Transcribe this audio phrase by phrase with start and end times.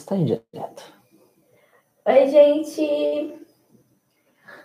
[0.00, 0.82] está em direto.
[2.06, 3.34] Oi, gente!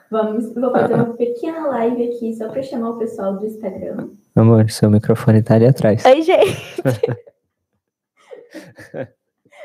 [0.09, 4.09] Vamos, vou fazer uma pequena live aqui só para chamar o pessoal do Instagram.
[4.35, 6.05] Amor, seu microfone tá ali atrás.
[6.05, 6.81] Oi, gente!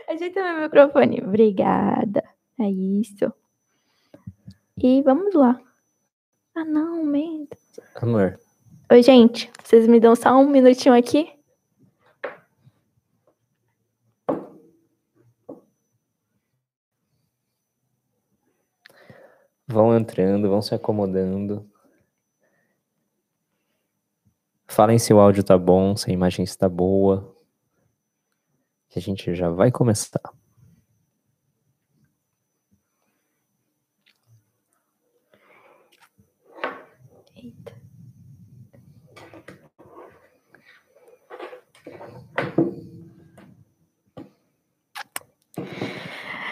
[0.08, 1.22] Ajeita meu microfone.
[1.24, 2.24] Obrigada.
[2.58, 3.32] É isso.
[4.76, 5.60] E vamos lá.
[6.56, 7.56] Ah, não, medo.
[7.94, 8.36] Amor.
[8.90, 9.48] Oi, gente.
[9.62, 11.30] Vocês me dão só um minutinho aqui?
[19.70, 21.64] Vão entrando, vão se acomodando.
[24.66, 27.32] Falem se o áudio tá bom, se a imagem está boa.
[28.88, 30.20] Que a gente já vai começar.
[37.36, 37.72] Eita.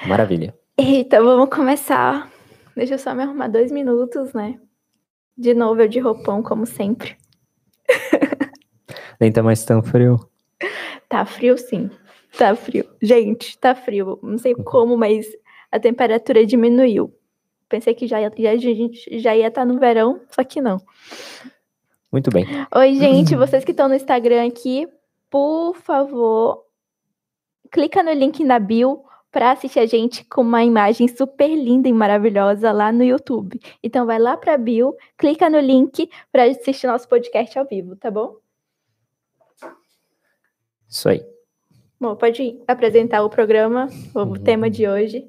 [0.07, 0.57] Maravilha.
[0.77, 2.38] Eita, vamos começar.
[2.79, 4.57] Deixa eu só me arrumar dois minutos, né?
[5.37, 7.17] De novo, eu de roupão, como sempre.
[9.19, 10.17] Nem tá mais tão frio.
[11.09, 11.91] Tá frio, sim.
[12.39, 12.85] Tá frio.
[13.03, 14.21] Gente, tá frio.
[14.23, 15.27] Não sei como, mas
[15.73, 17.13] a temperatura diminuiu.
[17.69, 20.81] Pensei que já ia, já, a gente já ia estar no verão, só que não.
[22.13, 22.47] Muito bem.
[22.77, 24.87] Oi, gente, vocês que estão no Instagram aqui,
[25.29, 26.65] por favor,
[27.73, 29.03] clica no link na bio
[29.39, 33.61] para assistir a gente com uma imagem super linda e maravilhosa lá no YouTube.
[33.81, 37.95] Então vai lá para a bio, clica no link para assistir nosso podcast ao vivo,
[37.95, 38.35] tá bom?
[40.89, 41.25] Isso aí.
[42.01, 44.33] Bom, pode apresentar o programa, o uhum.
[44.33, 45.25] tema de hoje.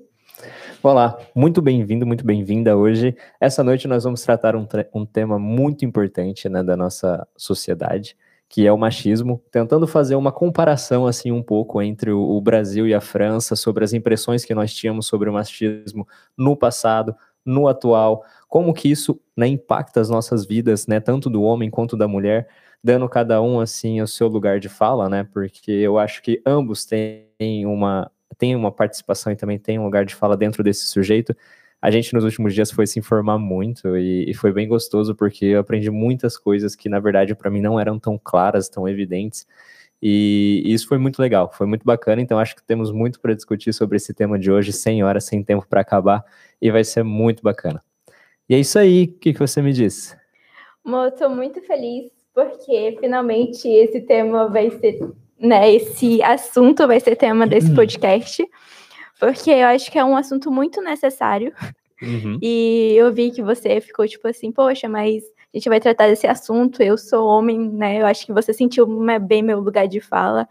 [0.81, 3.15] Olá, muito bem-vindo, muito bem-vinda hoje.
[3.39, 8.17] Essa noite nós vamos tratar um, um tema muito importante né, da nossa sociedade,
[8.49, 12.95] que é o machismo, tentando fazer uma comparação assim um pouco entre o, Brasil e
[12.95, 18.25] a França sobre as impressões que nós tínhamos sobre o machismo no passado, no atual,
[18.47, 22.49] como que isso né, impacta as nossas vidas, né, tanto do homem quanto da mulher,
[22.83, 26.85] dando cada um assim o seu lugar de fala, né, porque eu acho que ambos
[26.85, 31.35] têm uma têm uma participação e também têm um lugar de fala dentro desse sujeito,
[31.81, 35.45] a gente nos últimos dias foi se informar muito e, e foi bem gostoso porque
[35.45, 39.47] eu aprendi muitas coisas que na verdade para mim não eram tão claras, tão evidentes.
[40.01, 42.21] E, e isso foi muito legal, foi muito bacana.
[42.21, 45.43] Então acho que temos muito para discutir sobre esse tema de hoje, sem horas, sem
[45.43, 46.23] tempo para acabar,
[46.61, 47.81] e vai ser muito bacana.
[48.47, 50.17] E é isso aí, o que, que você me diz?
[50.83, 54.99] Mo, estou muito feliz porque finalmente esse tema vai ser,
[55.37, 58.45] né, esse assunto vai ser tema desse podcast
[59.19, 61.53] porque eu acho que é um assunto muito necessário.
[62.01, 62.39] Uhum.
[62.41, 66.27] E eu vi que você ficou tipo assim, poxa, mas a gente vai tratar desse
[66.27, 68.01] assunto, eu sou homem, né?
[68.01, 68.87] Eu acho que você sentiu
[69.19, 70.47] bem meu lugar de fala.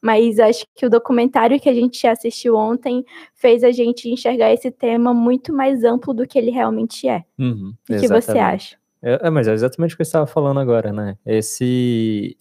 [0.00, 4.68] Mas acho que o documentário que a gente assistiu ontem fez a gente enxergar esse
[4.68, 7.24] tema muito mais amplo do que ele realmente é.
[7.38, 8.76] Uhum, o que você acha?
[9.00, 11.16] É, é, mas é exatamente o que eu estava falando agora, né?
[11.24, 12.36] Esse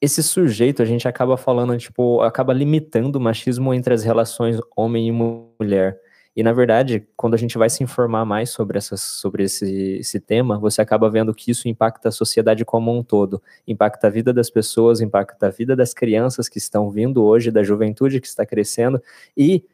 [0.00, 5.08] esse sujeito, a gente acaba falando, tipo, acaba limitando o machismo entre as relações homem
[5.08, 6.00] e mulher.
[6.34, 10.20] E, na verdade, quando a gente vai se informar mais sobre, essas, sobre esse, esse
[10.20, 13.42] tema, você acaba vendo que isso impacta a sociedade como um todo.
[13.66, 17.62] Impacta a vida das pessoas, impacta a vida das crianças que estão vindo hoje, da
[17.62, 19.02] juventude que está crescendo,
[19.36, 19.64] e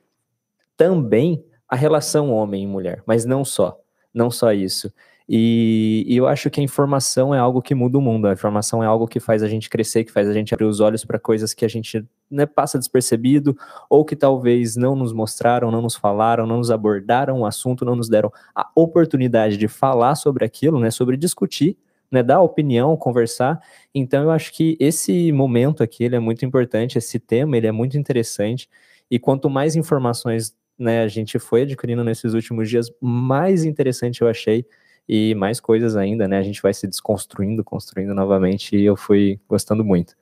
[0.77, 3.79] também a relação homem e mulher, mas não só.
[4.13, 4.91] Não só isso.
[5.29, 8.29] E, e, eu acho que a informação é algo que muda o mundo.
[8.29, 10.79] A informação é algo que faz a gente crescer, que faz a gente abrir os
[10.79, 13.57] olhos para coisas que a gente né, passa despercebido,
[13.91, 17.97] ou que talvez não nos mostraram, não nos falaram, não nos abordaram o assunto, não
[17.97, 21.77] nos deram a oportunidade de falar sobre aquilo, né, sobre discutir,
[22.11, 23.61] né, dar opinião, conversar.
[23.93, 27.73] Então eu acho que esse momento aqui ele é muito importante, esse tema ele é
[27.73, 28.69] muito interessante.
[29.11, 34.29] E quanto mais informações né, a gente foi adquirindo nesses últimos dias, mais interessante eu
[34.29, 34.65] achei
[35.09, 36.39] e mais coisas ainda, né?
[36.39, 40.17] A gente vai se desconstruindo, construindo novamente e eu fui gostando muito.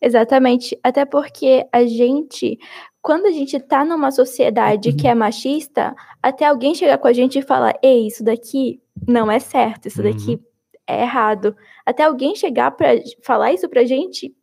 [0.00, 2.58] Exatamente, até porque a gente,
[3.02, 7.38] quando a gente tá numa sociedade que é machista, até alguém chegar com a gente
[7.38, 10.40] e falar: "Ei, isso daqui não é certo, isso daqui uhum.
[10.86, 11.54] é errado".
[11.84, 12.88] Até alguém chegar para
[13.22, 14.34] falar isso pra gente,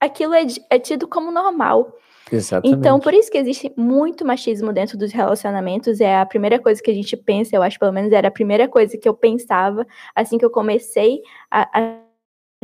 [0.00, 1.92] aquilo é, é tido como normal.
[2.30, 2.78] Exatamente.
[2.78, 6.00] Então, por isso que existe muito machismo dentro dos relacionamentos.
[6.00, 8.66] É a primeira coisa que a gente pensa, eu acho, pelo menos era a primeira
[8.66, 11.20] coisa que eu pensava assim que eu comecei
[11.50, 12.06] a, a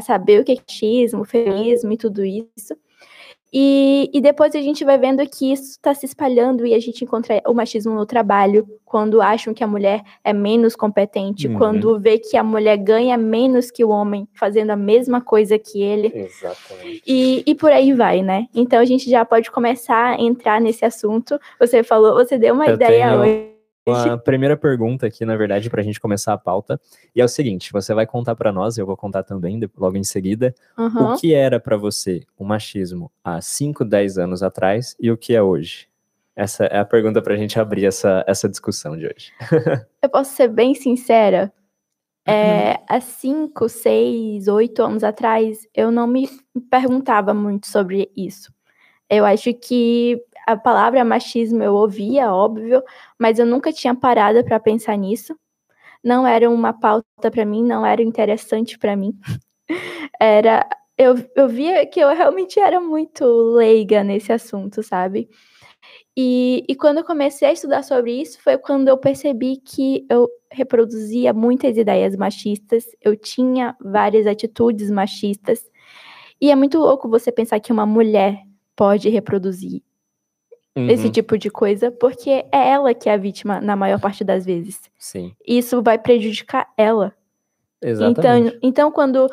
[0.00, 2.74] saber o que é machismo, feminismo e tudo isso.
[3.52, 7.04] E, e depois a gente vai vendo que isso está se espalhando e a gente
[7.04, 11.58] encontra o machismo no trabalho, quando acham que a mulher é menos competente, uhum.
[11.58, 15.82] quando vê que a mulher ganha menos que o homem fazendo a mesma coisa que
[15.82, 16.10] ele.
[16.14, 17.02] Exatamente.
[17.06, 18.46] E, e por aí vai, né?
[18.54, 21.38] Então a gente já pode começar a entrar nesse assunto.
[21.58, 23.20] Você falou, você deu uma Eu ideia tenho...
[23.20, 23.51] hoje
[23.86, 26.80] uma primeira pergunta aqui, na verdade, para a gente começar a pauta.
[27.14, 30.04] E é o seguinte: você vai contar para nós, eu vou contar também logo em
[30.04, 31.12] seguida, uhum.
[31.12, 35.34] o que era para você o machismo há 5, 10 anos atrás e o que
[35.34, 35.88] é hoje?
[36.34, 39.32] Essa é a pergunta para a gente abrir essa, essa discussão de hoje.
[40.02, 41.52] eu posso ser bem sincera.
[42.26, 46.28] É, há 5, 6, 8 anos atrás, eu não me
[46.70, 48.52] perguntava muito sobre isso.
[49.10, 52.82] Eu acho que a palavra machismo eu ouvia, óbvio,
[53.18, 55.36] mas eu nunca tinha parado para pensar nisso.
[56.02, 59.18] Não era uma pauta para mim, não era interessante para mim.
[60.20, 65.28] Era eu, eu via que eu realmente era muito leiga nesse assunto, sabe?
[66.16, 70.28] E, e quando eu comecei a estudar sobre isso, foi quando eu percebi que eu
[70.50, 75.64] reproduzia muitas ideias machistas, eu tinha várias atitudes machistas.
[76.40, 78.42] E é muito louco você pensar que uma mulher
[78.76, 79.82] pode reproduzir
[80.76, 80.88] uhum.
[80.88, 84.44] esse tipo de coisa, porque é ela que é a vítima na maior parte das
[84.44, 84.80] vezes.
[84.98, 85.34] Sim.
[85.46, 87.14] Isso vai prejudicar ela.
[87.80, 88.56] Exatamente.
[88.56, 89.28] Então, então quando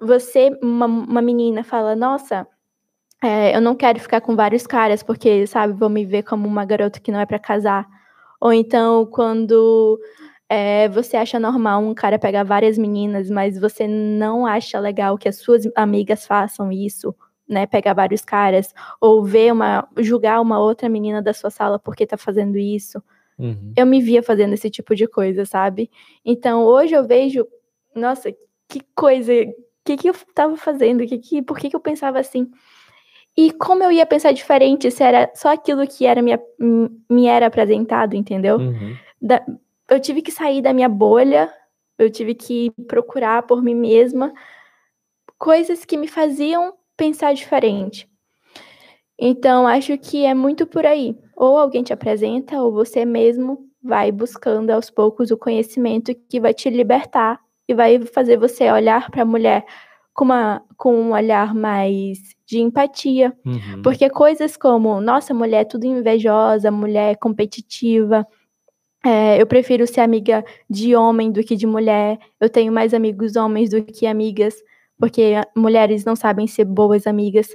[0.00, 2.46] você, uma, uma menina, fala, nossa,
[3.22, 6.64] é, eu não quero ficar com vários caras, porque, sabe, vão me ver como uma
[6.64, 7.86] garota que não é para casar.
[8.40, 9.98] Ou então, quando
[10.48, 15.28] é, você acha normal um cara pegar várias meninas, mas você não acha legal que
[15.28, 17.14] as suas amigas façam isso,
[17.48, 22.06] né, pegar vários caras, ou ver uma, julgar uma outra menina da sua sala porque
[22.06, 23.02] tá fazendo isso.
[23.38, 23.72] Uhum.
[23.76, 25.90] Eu me via fazendo esse tipo de coisa, sabe?
[26.24, 27.46] Então hoje eu vejo,
[27.94, 28.32] nossa,
[28.68, 29.54] que coisa, o
[29.84, 32.50] que que eu tava fazendo, que que, por que que eu pensava assim?
[33.36, 36.40] E como eu ia pensar diferente se era só aquilo que era minha,
[37.10, 38.56] me era apresentado, entendeu?
[38.56, 38.96] Uhum.
[39.20, 39.44] Da,
[39.90, 41.52] eu tive que sair da minha bolha,
[41.98, 44.32] eu tive que procurar por mim mesma
[45.38, 48.08] coisas que me faziam pensar diferente.
[49.18, 51.16] Então, acho que é muito por aí.
[51.36, 56.52] Ou alguém te apresenta, ou você mesmo vai buscando aos poucos o conhecimento que vai
[56.52, 59.64] te libertar e vai fazer você olhar para a mulher
[60.12, 63.36] com, uma, com um olhar mais de empatia.
[63.44, 63.82] Uhum.
[63.82, 68.26] Porque coisas como, nossa, mulher é tudo invejosa, mulher é competitiva,
[69.04, 73.36] é, eu prefiro ser amiga de homem do que de mulher, eu tenho mais amigos
[73.36, 74.56] homens do que amigas
[74.98, 77.48] porque mulheres não sabem ser boas amigas.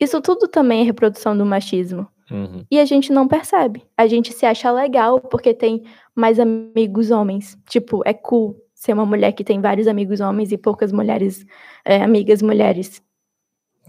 [0.00, 2.08] Isso tudo também é reprodução do machismo.
[2.30, 2.64] Uhum.
[2.70, 3.84] E a gente não percebe.
[3.96, 5.84] A gente se acha legal porque tem
[6.14, 7.58] mais amigos homens.
[7.68, 11.46] Tipo, é cool ser uma mulher que tem vários amigos homens e poucas mulheres,
[11.84, 13.00] é, amigas mulheres.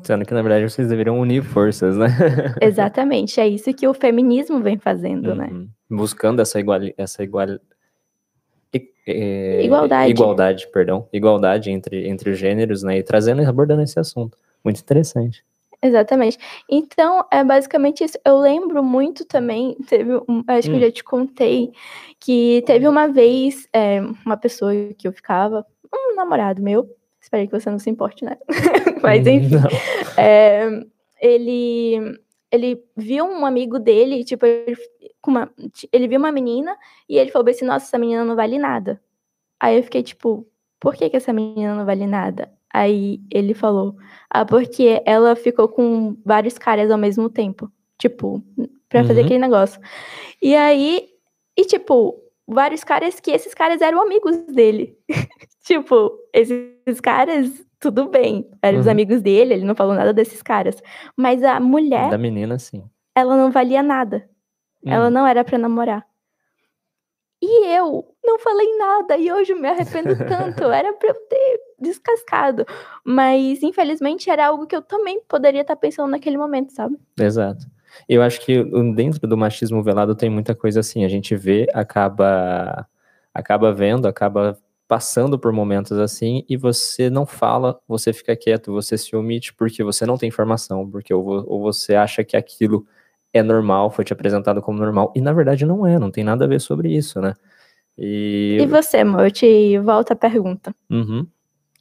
[0.04, 2.08] Sendo que, na verdade, vocês deveriam unir forças, né?
[2.62, 3.40] Exatamente.
[3.40, 5.48] É isso que o feminismo vem fazendo, né?
[5.52, 5.60] uhum.
[5.62, 5.68] né?
[5.90, 7.48] Buscando essa, igual, essa igual,
[9.06, 10.12] é, igualdade.
[10.12, 11.08] Igualdade, perdão.
[11.12, 12.98] Igualdade entre, entre os gêneros, né?
[12.98, 14.38] E trazendo e abordando esse assunto.
[14.64, 15.44] Muito interessante.
[15.82, 16.38] Exatamente.
[16.70, 18.18] Então, é basicamente isso.
[18.24, 20.80] Eu lembro muito também, teve um, acho que hum.
[20.80, 21.72] eu já te contei,
[22.20, 26.90] que teve uma vez é, uma pessoa que eu ficava, um namorado meu,
[27.22, 28.38] espero que você não se importe, né?
[29.04, 29.58] Mas enfim.
[30.18, 30.70] É,
[31.22, 32.18] ele
[32.54, 34.78] ele viu um amigo dele, tipo, ele,
[35.26, 35.52] uma,
[35.92, 36.78] ele viu uma menina
[37.10, 39.02] e ele falou assim, nossa, essa menina não vale nada.
[39.60, 40.48] Aí eu fiquei tipo,
[40.80, 42.54] por que, que essa menina não vale nada?
[42.72, 43.96] Aí ele falou,
[44.30, 47.72] ah, porque ela ficou com vários caras ao mesmo tempo.
[47.98, 48.44] Tipo,
[48.88, 49.08] pra uhum.
[49.08, 49.82] fazer aquele negócio.
[50.40, 51.10] E aí,
[51.58, 52.16] e tipo,
[52.48, 54.98] vários caras que esses caras eram amigos dele.
[55.64, 58.82] tipo, esses caras tudo bem, eram uhum.
[58.82, 60.82] os amigos dele, ele não falou nada desses caras.
[61.18, 62.10] Mas a mulher.
[62.10, 62.82] Da menina, sim.
[63.14, 64.28] Ela não valia nada.
[64.86, 66.06] Ela não era para namorar.
[67.42, 70.64] E eu não falei nada, e hoje me arrependo tanto.
[70.64, 72.66] Era pra eu ter descascado.
[73.04, 76.98] Mas, infelizmente, era algo que eu também poderia estar pensando naquele momento, sabe?
[77.20, 77.66] Exato.
[78.08, 78.64] Eu acho que
[78.96, 81.06] dentro do machismo velado tem muita coisa assim.
[81.06, 82.88] A gente vê, acaba,
[83.34, 84.58] acaba vendo, acaba
[84.88, 89.84] passando por momentos assim e você não fala, você fica quieto, você se omite porque
[89.84, 92.86] você não tem informação, porque ou, ou você acha que aquilo
[93.34, 96.46] é normal, foi te apresentado como normal, e na verdade não é, não tem nada
[96.46, 97.34] a ver sobre isso, né?
[97.98, 100.76] E, e você, amor, eu te volto a pergunta.
[100.90, 101.26] Uhum.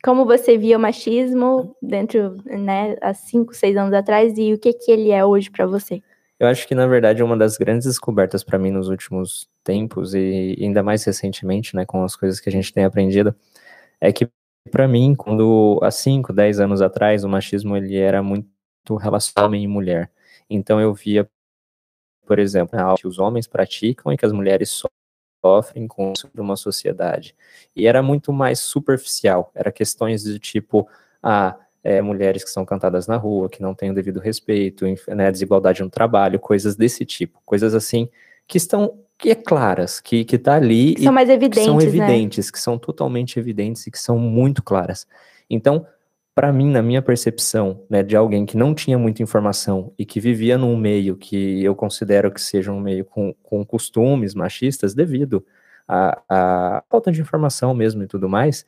[0.02, 4.72] Como você via o machismo dentro, né, há cinco, seis anos atrás e o que
[4.72, 6.02] que ele é hoje para você?
[6.40, 10.56] Eu acho que, na verdade, uma das grandes descobertas para mim nos últimos tempos, e
[10.60, 13.32] ainda mais recentemente, né, com as coisas que a gente tem aprendido,
[14.00, 14.28] é que,
[14.72, 18.48] para mim, quando há 5, 10 anos atrás, o machismo ele era muito
[19.00, 20.10] relacionado homem e mulher.
[20.50, 21.30] Então eu via,
[22.26, 24.82] por exemplo, que os homens praticam e que as mulheres
[25.44, 27.34] sofrem com uma sociedade.
[27.74, 30.88] E era muito mais superficial, era questões do tipo,
[31.22, 35.30] ah, é, mulheres que são cantadas na rua, que não têm o devido respeito, né,
[35.30, 38.08] desigualdade no trabalho, coisas desse tipo, coisas assim
[38.46, 42.46] que estão que é claras, que que tá ali que são mais evidentes, são evidentes,
[42.46, 42.52] né?
[42.52, 45.06] que são totalmente evidentes e que são muito claras.
[45.48, 45.86] Então,
[46.34, 50.18] para mim, na minha percepção, né, de alguém que não tinha muita informação e que
[50.20, 55.44] vivia num meio que eu considero que seja um meio com, com costumes machistas devido
[55.88, 58.64] à falta de informação mesmo e tudo mais,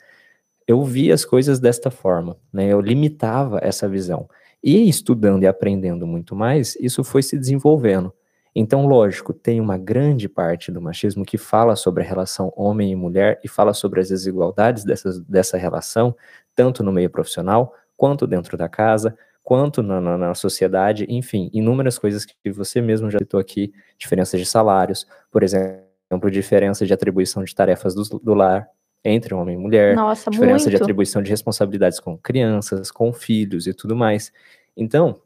[0.67, 2.69] eu via as coisas desta forma, né?
[2.69, 4.29] Eu limitava essa visão.
[4.63, 8.13] E estudando e aprendendo muito mais, isso foi se desenvolvendo.
[8.55, 12.97] Então, lógico, tem uma grande parte do machismo que fala sobre a relação homem e
[12.97, 16.15] mulher e fala sobre as desigualdades dessas, dessa relação,
[16.55, 21.99] tanto no meio profissional, quanto dentro da casa, quanto na, na, na, sociedade, enfim, inúmeras
[21.99, 27.43] coisas que você mesmo já citou aqui, diferenças de salários, por exemplo, diferença de atribuição
[27.43, 28.69] de tarefas do, do lar,
[29.05, 30.71] entre homem e mulher, Nossa, diferença muito.
[30.71, 34.33] de atribuição de responsabilidades com crianças, com filhos e tudo mais.
[34.75, 35.21] Então,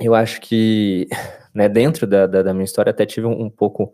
[0.00, 1.08] eu acho que,
[1.54, 3.92] né, dentro da, da, da minha história, até tive um, um pouco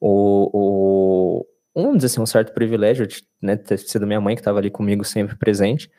[0.00, 4.40] o, o, vamos dizer assim, um certo privilégio de né, ter sido minha mãe que
[4.40, 5.90] estava ali comigo sempre presente,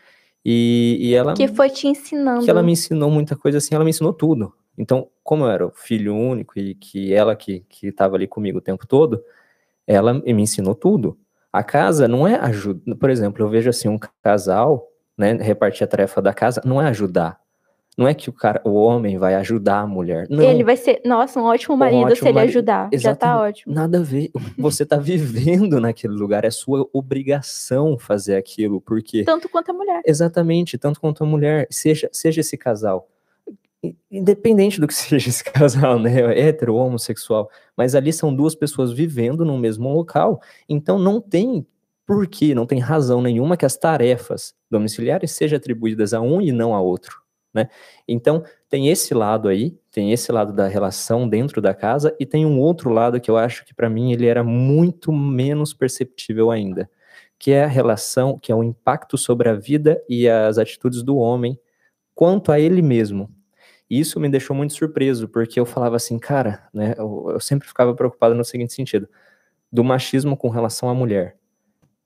[0.44, 1.34] e, e ela...
[1.34, 2.44] Que foi te ensinando.
[2.44, 4.54] Que ela me ensinou muita coisa assim, ela me ensinou tudo.
[4.78, 8.62] Então, como eu era o filho único e que ela que estava ali comigo o
[8.62, 9.24] tempo todo,
[9.86, 11.18] ela me ensinou tudo.
[11.52, 12.96] A casa não é ajuda.
[12.96, 16.88] Por exemplo, eu vejo assim um casal, né, repartir a tarefa da casa, não é
[16.88, 17.40] ajudar.
[17.98, 20.26] Não é que o cara, o homem vai ajudar a mulher.
[20.30, 20.44] Não.
[20.44, 22.50] Ele vai ser, nossa, um ótimo marido um ótimo se ele marido.
[22.50, 22.90] ajudar.
[22.92, 23.04] Exatamente.
[23.04, 23.74] Já tá ótimo.
[23.74, 24.32] Nada a ver.
[24.58, 30.02] Você tá vivendo naquele lugar, é sua obrigação fazer aquilo, porque tanto quanto a mulher.
[30.06, 33.08] Exatamente, tanto quanto a mulher, seja seja esse casal
[34.12, 38.92] independente do que seja esse casal, né, hétero ou homossexual, mas ali são duas pessoas
[38.92, 41.66] vivendo no mesmo local, então não tem
[42.06, 46.76] porquê, não tem razão nenhuma que as tarefas domiciliares sejam atribuídas a um e não
[46.76, 47.21] a outro,
[47.54, 47.70] né?
[48.08, 52.46] Então tem esse lado aí, tem esse lado da relação dentro da casa e tem
[52.46, 56.90] um outro lado que eu acho que para mim ele era muito menos perceptível ainda,
[57.38, 61.18] que é a relação, que é o impacto sobre a vida e as atitudes do
[61.18, 61.60] homem
[62.14, 63.30] quanto a ele mesmo,
[63.92, 67.94] isso me deixou muito surpreso, porque eu falava assim, cara, né, eu, eu sempre ficava
[67.94, 69.06] preocupado no seguinte sentido,
[69.70, 71.36] do machismo com relação à mulher.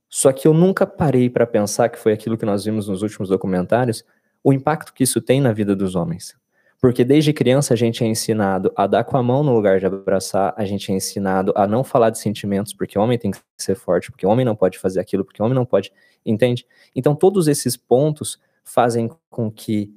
[0.09, 3.29] Só que eu nunca parei para pensar, que foi aquilo que nós vimos nos últimos
[3.29, 4.03] documentários,
[4.45, 6.35] o impacto que isso tem na vida dos homens.
[6.79, 9.87] Porque desde criança a gente é ensinado a dar com a mão no lugar de
[9.87, 13.39] abraçar, a gente é ensinado a não falar de sentimentos, porque o homem tem que
[13.57, 15.91] ser forte, porque o homem não pode fazer aquilo, porque o homem não pode.
[16.23, 16.67] Entende?
[16.95, 19.91] Então todos esses pontos fazem com que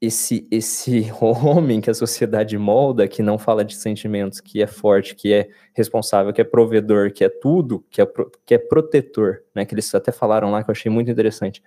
[0.00, 5.14] esse esse homem que a sociedade molda, que não fala de sentimentos, que é forte,
[5.14, 8.06] que é responsável, que é provedor, que é tudo, que é,
[8.46, 9.66] que é protetor, né?
[9.66, 11.62] Que eles até falaram lá que eu achei muito interessante.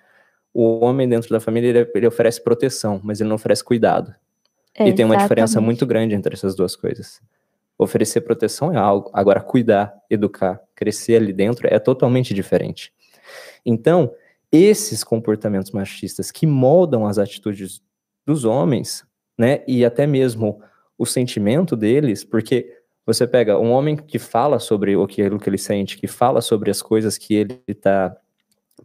[0.53, 4.13] O homem dentro da família ele, ele oferece proteção, mas ele não oferece cuidado.
[4.75, 7.21] É, e tem uma diferença muito grande entre essas duas coisas.
[7.77, 12.93] Oferecer proteção é algo, agora cuidar, educar, crescer ali dentro é totalmente diferente.
[13.65, 14.13] Então,
[14.51, 17.81] esses comportamentos machistas que moldam as atitudes
[18.25, 19.05] dos homens,
[19.37, 19.63] né?
[19.67, 20.61] E até mesmo
[20.97, 25.49] o sentimento deles, porque você pega um homem que fala sobre o que, o que
[25.49, 28.15] ele sente, que fala sobre as coisas que ele está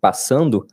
[0.00, 0.66] passando,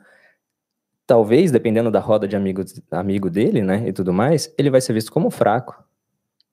[1.05, 4.93] talvez, dependendo da roda de amigo, amigo dele, né, e tudo mais, ele vai ser
[4.93, 5.83] visto como fraco.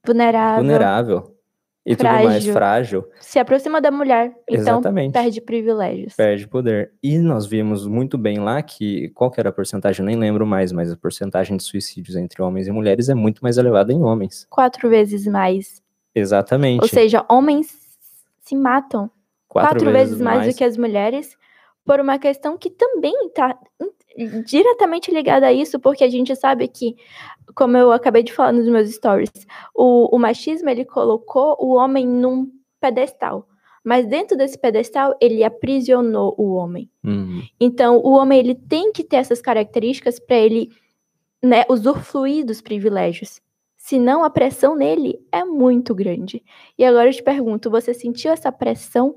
[0.04, 0.62] Vulnerável.
[0.62, 1.42] Vulnerável
[1.84, 2.20] e frágil.
[2.20, 3.08] tudo mais frágil.
[3.20, 5.12] Se aproxima da mulher, então Exatamente.
[5.12, 6.14] perde privilégios.
[6.14, 6.92] Perde poder.
[7.02, 10.70] E nós vimos muito bem lá que, qual que era a porcentagem, nem lembro mais,
[10.70, 14.46] mas a porcentagem de suicídios entre homens e mulheres é muito mais elevada em homens.
[14.48, 15.82] Quatro vezes mais.
[16.14, 16.82] Exatamente.
[16.82, 17.76] Ou seja, homens
[18.40, 19.10] se matam
[19.48, 21.36] quatro, quatro vezes, vezes mais, mais do que as mulheres
[21.84, 23.58] por uma questão que também está
[24.44, 26.96] diretamente ligada a isso, porque a gente sabe que,
[27.54, 32.06] como eu acabei de falar nos meus stories, o, o machismo ele colocou o homem
[32.06, 32.50] num
[32.80, 33.48] pedestal.
[33.84, 36.88] Mas dentro desse pedestal, ele aprisionou o homem.
[37.02, 37.42] Uhum.
[37.60, 40.70] Então, o homem ele tem que ter essas características para ele
[41.42, 43.40] né, usufruir dos privilégios.
[43.76, 46.44] Senão, a pressão nele é muito grande.
[46.78, 49.16] E agora eu te pergunto: você sentiu essa pressão?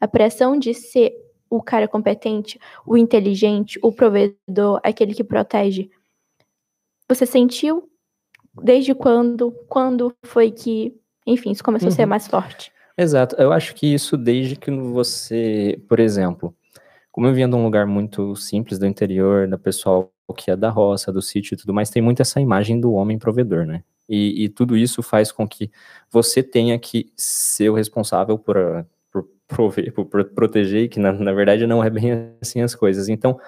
[0.00, 1.12] A pressão de ser
[1.56, 5.90] o cara competente, o inteligente, o provedor, aquele que protege.
[7.08, 7.88] Você sentiu
[8.62, 9.52] desde quando?
[9.68, 10.94] Quando foi que,
[11.26, 11.92] enfim, isso começou uhum.
[11.92, 12.08] a ser uhum.
[12.08, 12.72] mais forte?
[12.96, 13.34] Exato.
[13.36, 16.54] Eu acho que isso desde que você, por exemplo,
[17.10, 20.70] como eu vinha de um lugar muito simples do interior, da pessoal que é da
[20.70, 23.82] roça, do sítio e tudo mais, tem muito essa imagem do homem provedor, né?
[24.08, 25.70] E, e tudo isso faz com que
[26.10, 28.86] você tenha que ser o responsável por, por
[29.46, 33.08] prover, por proteger, que na, na verdade não é bem assim as coisas.
[33.08, 33.38] Então,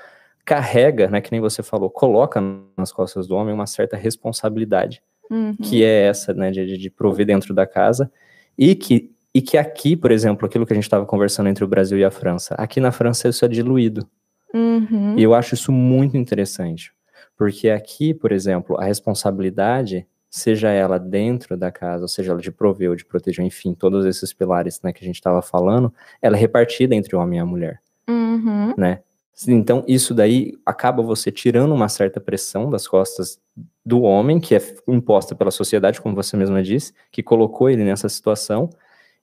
[0.44, 2.40] carrega, né, que nem você falou, coloca
[2.76, 5.56] nas costas do homem uma certa responsabilidade, uhum.
[5.56, 8.10] que é essa, né, de, de prover dentro da casa,
[8.56, 11.68] e que, e que aqui, por exemplo, aquilo que a gente estava conversando entre o
[11.68, 14.08] Brasil e a França, aqui na França isso é diluído.
[14.54, 15.18] Uhum.
[15.18, 16.92] E eu acho isso muito interessante,
[17.36, 22.52] porque aqui, por exemplo, a responsabilidade, seja ela dentro da casa, ou seja ela de
[22.52, 26.36] prover ou de proteger, enfim, todos esses pilares né, que a gente estava falando, ela
[26.36, 28.74] é repartida entre o homem e a mulher, uhum.
[28.76, 29.00] né?
[29.48, 33.38] Então, isso daí acaba você tirando uma certa pressão das costas
[33.84, 38.08] do homem, que é imposta pela sociedade, como você mesma disse, que colocou ele nessa
[38.08, 38.68] situação,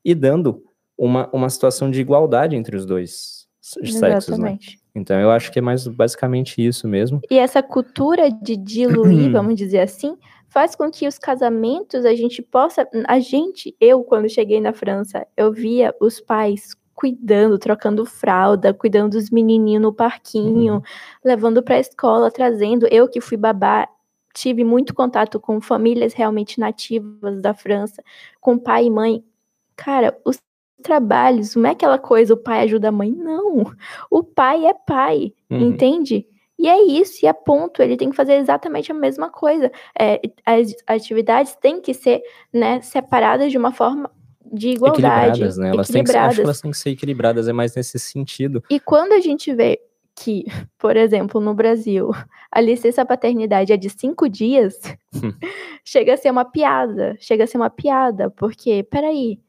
[0.05, 0.63] e dando
[0.98, 4.58] uma, uma situação de igualdade entre os dois sexos, né?
[4.96, 7.20] Então, eu acho que é mais basicamente isso mesmo.
[7.29, 10.15] E essa cultura de diluir, vamos dizer assim,
[10.54, 12.88] faz com que os casamentos a gente possa.
[13.08, 19.14] A gente, eu, quando cheguei na França, eu via os pais cuidando, trocando fralda, cuidando
[19.14, 20.82] dos menininhos no parquinho, uhum.
[21.26, 22.88] levando para a escola, trazendo.
[22.92, 23.90] Eu que fui babá,
[24.32, 28.04] tive muito contato com famílias realmente nativas da França,
[28.40, 29.24] com pai e mãe.
[29.76, 30.38] Cara, os
[30.84, 33.64] trabalhos, não é aquela coisa o pai ajuda a mãe, não.
[34.08, 35.62] O pai é pai, uhum.
[35.62, 36.28] entende?
[36.58, 37.82] E é isso, e é ponto.
[37.82, 39.72] Ele tem que fazer exatamente a mesma coisa.
[40.00, 42.22] É, as atividades têm que ser
[42.54, 44.10] né, separadas de uma forma
[44.52, 45.42] de igualdade.
[45.42, 45.70] Equilibradas, né?
[45.70, 48.64] Elas têm que, acho que elas têm que ser equilibradas, é mais nesse sentido.
[48.70, 49.80] E quando a gente vê
[50.16, 50.46] que,
[50.78, 52.12] por exemplo, no Brasil,
[52.52, 54.76] a licença paternidade é de cinco dias,
[55.16, 55.34] hum.
[55.84, 57.16] chega a ser uma piada.
[57.20, 59.40] Chega a ser uma piada, porque, peraí,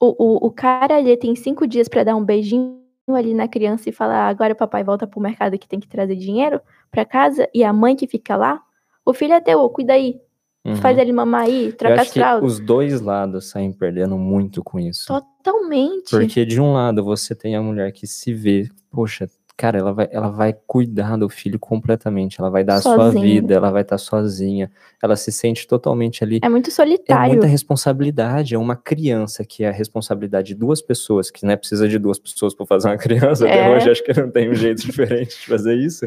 [0.00, 3.88] o, o, o cara ele tem cinco dias para dar um beijinho ali na criança
[3.88, 7.48] e falar: agora o papai volta pro mercado que tem que trazer dinheiro para casa,
[7.54, 8.62] e a mãe que fica lá,
[9.04, 10.20] o filho é teu, cuida aí.
[10.64, 10.76] Uhum.
[10.76, 12.52] Faz ele mamar aí, troca as fraldas.
[12.52, 15.06] Os dois lados saem perdendo muito com isso.
[15.08, 16.10] Totalmente.
[16.10, 19.28] Porque de um lado você tem a mulher que se vê, poxa,
[19.62, 23.08] cara, ela vai, ela vai cuidar do filho completamente, ela vai dar sozinha.
[23.08, 24.68] a sua vida, ela vai estar sozinha,
[25.00, 26.40] ela se sente totalmente ali.
[26.42, 27.24] É muito solitário.
[27.24, 31.54] É muita responsabilidade, é uma criança que é a responsabilidade de duas pessoas, que né,
[31.54, 33.52] precisa de duas pessoas para fazer uma criança, é.
[33.52, 36.06] até hoje acho que não tem um jeito diferente de fazer isso,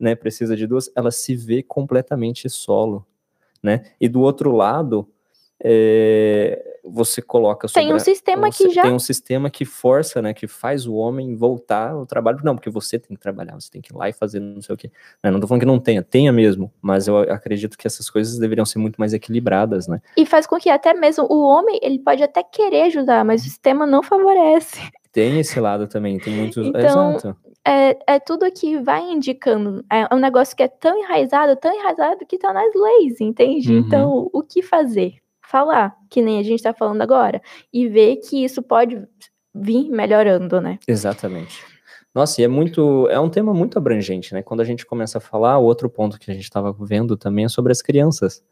[0.00, 3.06] né, precisa de duas, ela se vê completamente solo
[3.62, 3.84] né?
[4.00, 5.08] E do outro lado,
[5.62, 10.32] é, você coloca sobre tem um sistema que já tem um sistema que força, né,
[10.34, 12.38] que faz o homem voltar ao trabalho.
[12.42, 14.74] Não, porque você tem que trabalhar, você tem que ir lá e fazer não sei
[14.74, 14.90] o quê.
[15.22, 18.38] Não, não tô falando que não tenha, tenha mesmo, mas eu acredito que essas coisas
[18.38, 20.00] deveriam ser muito mais equilibradas, né?
[20.16, 23.44] E faz com que até mesmo o homem, ele pode até querer ajudar, mas o
[23.44, 24.80] sistema não favorece.
[25.12, 26.66] Tem esse lado também, tem muitos.
[26.66, 27.36] Então, Exato.
[27.66, 29.84] É, é tudo que vai indicando.
[29.90, 33.72] É um negócio que é tão enraizado, tão enraizado que tá nas leis, entende?
[33.72, 33.78] Uhum.
[33.80, 35.16] Então, o que fazer?
[35.50, 37.40] Falar, que nem a gente tá falando agora,
[37.72, 39.02] e ver que isso pode
[39.54, 40.78] vir melhorando, né?
[40.86, 41.64] Exatamente.
[42.14, 43.08] Nossa, e é muito.
[43.08, 44.42] É um tema muito abrangente, né?
[44.42, 47.48] Quando a gente começa a falar, outro ponto que a gente estava vendo também é
[47.48, 48.44] sobre as crianças.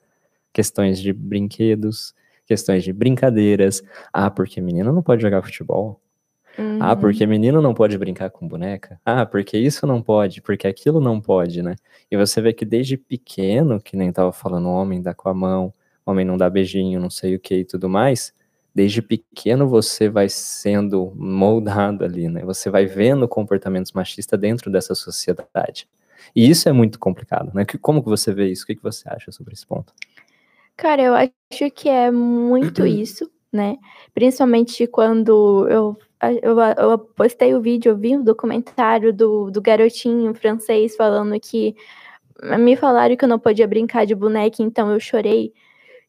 [0.54, 2.14] Questões de brinquedos,
[2.46, 3.82] questões de brincadeiras.
[4.10, 6.00] Ah, porque menina não pode jogar futebol.
[6.58, 6.78] Uhum.
[6.80, 8.98] Ah, porque menino não pode brincar com boneca.
[9.04, 11.76] Ah, porque isso não pode, porque aquilo não pode, né?
[12.10, 15.34] E você vê que desde pequeno, que nem tava falando, o homem dá com a
[15.34, 15.74] mão,
[16.06, 18.34] homem não dá beijinho, não sei o que e tudo mais.
[18.74, 22.44] Desde pequeno você vai sendo moldado ali, né?
[22.44, 25.88] Você vai vendo comportamentos machistas dentro dessa sociedade.
[26.34, 27.64] E isso é muito complicado, né?
[27.80, 28.64] Como que você vê isso?
[28.64, 29.92] O que, que você acha sobre esse ponto?
[30.76, 33.76] Cara, eu acho que é muito isso, né?
[34.12, 35.96] Principalmente quando eu
[36.42, 41.76] eu, eu postei o vídeo, eu vi um documentário do, do garotinho francês falando que
[42.58, 45.52] me falaram que eu não podia brincar de boneca, então eu chorei.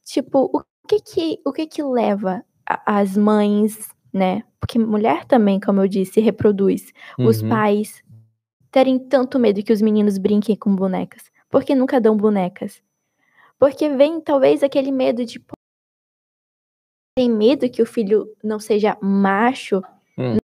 [0.07, 4.41] Tipo, o que que, o que, que leva as mães, né?
[4.57, 6.93] Porque mulher também, como eu disse, reproduz.
[7.19, 7.25] Uhum.
[7.25, 8.01] Os pais
[8.71, 11.29] terem tanto medo que os meninos brinquem com bonecas.
[11.49, 12.81] Porque nunca dão bonecas.
[13.59, 15.43] Porque vem talvez aquele medo de
[17.17, 19.81] tem medo que o filho não seja macho
[20.17, 20.37] hum.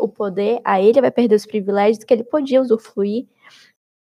[0.00, 3.26] o poder a ele, vai perder os privilégios que ele podia usufruir.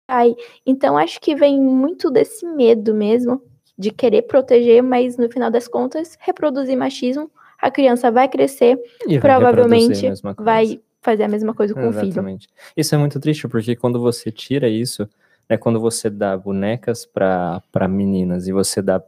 [0.08, 3.42] Aí, então acho que vem muito desse medo mesmo
[3.82, 7.30] de querer proteger, mas no final das contas reproduzir machismo.
[7.60, 12.48] A criança vai crescer, e provavelmente vai fazer a mesma coisa com Exatamente.
[12.48, 12.74] o filho.
[12.78, 15.08] Isso é muito triste porque quando você tira isso,
[15.50, 19.02] né, quando você dá bonecas para meninas e você dá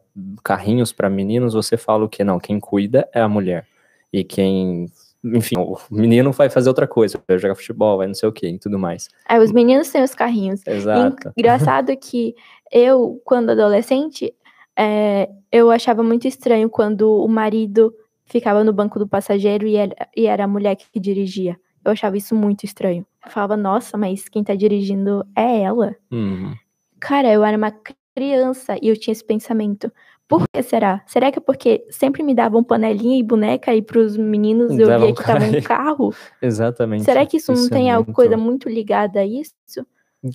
[0.43, 3.67] carrinhos para meninos, você fala o que não, quem cuida é a mulher
[4.11, 4.87] e quem
[5.23, 8.45] enfim, o menino vai fazer outra coisa, vai jogar futebol, vai não sei o que
[8.45, 9.07] e tudo mais.
[9.29, 10.61] É, os meninos têm os carrinhos.
[10.67, 11.31] Exato.
[11.37, 12.35] Engraçado que
[12.69, 14.33] eu, quando adolescente,
[14.77, 17.93] é, eu achava muito estranho quando o marido
[18.25, 21.57] ficava no banco do passageiro e era, e era a mulher que dirigia.
[21.83, 23.05] Eu achava isso muito estranho.
[23.25, 25.95] Eu falava, nossa, mas quem tá dirigindo é ela.
[26.11, 26.53] Uhum.
[26.99, 27.73] Cara, eu era uma
[28.15, 29.91] criança e eu tinha esse pensamento.
[30.27, 31.03] Por que será?
[31.05, 35.13] Será que é porque sempre me davam panelinha e boneca e pros meninos eu via
[35.13, 36.13] que tava um carro?
[36.41, 37.03] Exatamente.
[37.03, 39.53] Será que isso, não é tem alguma muito- coisa muito ligada a isso?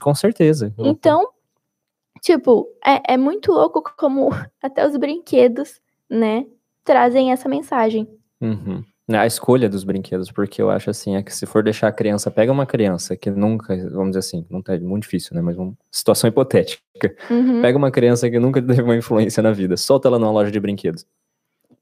[0.02, 0.72] Com certeza.
[0.78, 1.26] Então,
[2.20, 4.30] tipo, é, é muito louco como
[4.62, 6.46] até os brinquedos, né,
[6.84, 8.08] trazem essa mensagem.
[8.40, 8.82] Uhum.
[9.10, 12.30] A escolha dos brinquedos, porque eu acho assim, é que se for deixar a criança,
[12.30, 15.40] pega uma criança que nunca, vamos dizer assim, não tá muito difícil, né?
[15.40, 16.82] Mas uma situação hipotética.
[17.30, 17.62] Uhum.
[17.62, 20.60] Pega uma criança que nunca teve uma influência na vida, solta ela numa loja de
[20.60, 21.06] brinquedos.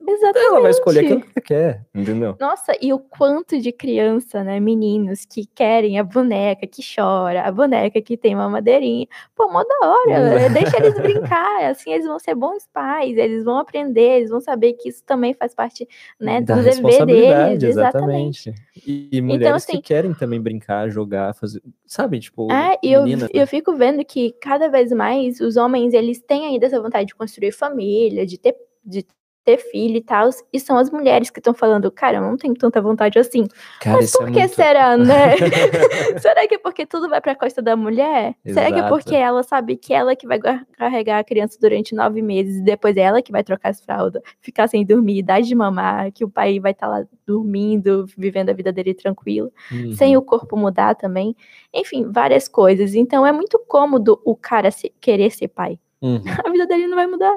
[0.09, 0.47] Exatamente.
[0.47, 2.37] Ela vai escolher aquilo que ela quer, entendeu?
[2.41, 7.51] Nossa, e o quanto de criança, né, meninos que querem a boneca que chora, a
[7.51, 9.07] boneca que tem uma madeirinha.
[9.35, 10.55] Pô, mó da hora, Exato.
[10.55, 14.75] deixa eles brincar, assim eles vão ser bons pais, eles vão aprender, eles vão saber
[14.75, 15.89] que isso também faz parte,
[16.21, 18.51] né, da do dever responsabilidade, deles, exatamente.
[18.51, 18.87] Então, exatamente.
[18.87, 23.05] E, e mulheres assim- que querem também brincar, jogar, fazer, sabe, tipo, É, e eu,
[23.33, 27.15] eu fico vendo que cada vez mais os homens, eles têm ainda essa vontade de
[27.15, 29.05] construir família, de ter, de
[29.47, 32.53] ter filho e tal, e são as mulheres que estão falando, cara, eu não tenho
[32.55, 33.47] tanta vontade assim.
[33.81, 34.55] cara, Mas por é que muito...
[34.57, 35.37] será, né?
[36.21, 38.35] será que é porque tudo vai pra costa da mulher?
[38.45, 38.89] Será que é Exato.
[38.93, 42.63] porque ela sabe que ela que vai gar- carregar a criança durante nove meses e
[42.65, 46.25] depois é ela que vai trocar as fraldas, ficar sem dormir, dar de mamar, que
[46.25, 49.93] o pai vai estar lá dormindo, vivendo a vida dele tranquilo, Uhum.
[49.93, 51.37] sem o corpo mudar também.
[51.73, 52.95] Enfim, várias coisas.
[52.97, 55.79] Então é muito cômodo o cara se- querer ser pai.
[56.03, 56.21] Uhum.
[56.45, 57.37] A vida dele não vai mudar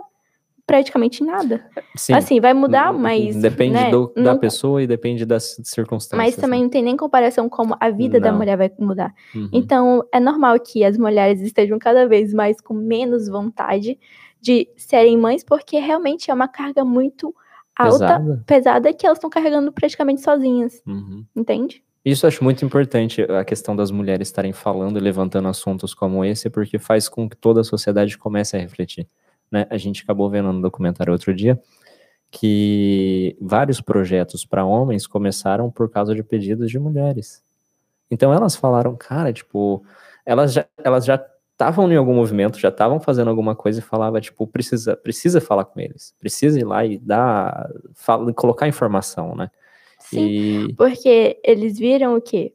[0.70, 1.66] praticamente nada.
[1.96, 2.14] Sim.
[2.14, 3.36] Assim, vai mudar, mas.
[3.36, 6.18] Depende né, do- da não- pessoa e depende das circunstâncias.
[6.36, 8.38] Mas também não tem nem comparação como a vida da Não.
[8.38, 9.08] mulher vai mudar.
[9.34, 9.42] né?
[9.42, 9.50] Uhum.
[9.52, 13.98] Então, é normal que as mulheres estejam cada vez mais com menos vontade
[14.40, 17.34] de serem mães, porque realmente é uma carga muito
[17.76, 18.44] alta, Pesada.
[18.46, 21.26] pesada, que elas estão carregando praticamente sozinhas, Uhum.
[21.36, 21.84] entende?
[22.06, 26.24] Isso eu acho muito importante, a questão das mulheres estarem falando e levantando assuntos como
[26.24, 29.06] esse, porque faz com que toda a sociedade comece a refletir.
[29.52, 29.66] Né?
[29.70, 31.60] A gente acabou vendo no documentário outro dia
[32.32, 37.44] que vários projetos para homens começaram por causa de pedidos de mulheres.
[38.12, 39.84] Então elas falaram, cara, tipo,
[40.26, 44.22] elas já elas já estavam em algum movimento, já estavam fazendo alguma coisa e falava,
[44.22, 49.50] tipo, precisa precisa falar com eles, precisa ir lá e dar, fala, colocar informação, né?
[50.00, 52.54] Sim, E porque eles viram o quê?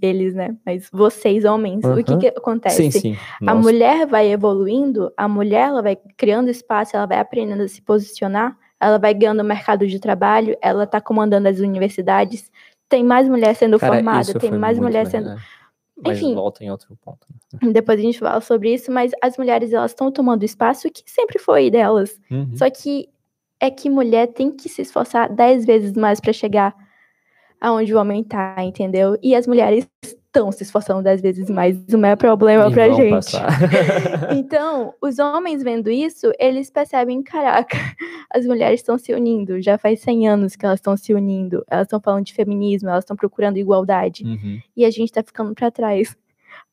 [0.00, 0.56] Eles, né?
[0.64, 2.90] Mas vocês, homens, o que, que acontece?
[2.90, 3.16] sim, sim.
[3.46, 7.80] A mulher vai evoluindo, a mulher ela vai criando espaço, ela vai aprendendo a se
[7.82, 12.50] posicionar, ela vai ganhando o mercado de trabalho, ela está comandando as universidades,
[12.88, 15.30] tem mais mulher sendo Cara, formada, tem mais mulher legal, sendo.
[15.30, 15.36] é.
[16.02, 16.34] Mas Enfim.
[16.34, 17.26] volta em outro ponto.
[17.62, 17.72] né?
[17.72, 21.38] Depois a gente fala sobre isso, mas as mulheres elas estão tomando espaço que sempre
[21.38, 22.18] foi delas.
[22.30, 22.56] Uhum.
[22.56, 23.08] Só que
[23.60, 26.74] é que mulher tem que se esforçar dez vezes mais para chegar
[27.60, 29.16] aonde o homem tá, entendeu?
[29.22, 31.76] E as mulheres estão se esforçando dez vezes mais.
[31.88, 33.36] Não é problema E pra gente.
[34.32, 37.76] Então, os homens vendo isso, eles percebem, caraca,
[38.32, 41.86] as mulheres estão se unindo, já faz 100 anos que elas estão se unindo, elas
[41.86, 44.58] estão falando de feminismo, elas estão procurando igualdade, Uhum.
[44.76, 46.16] e a gente tá ficando para trás.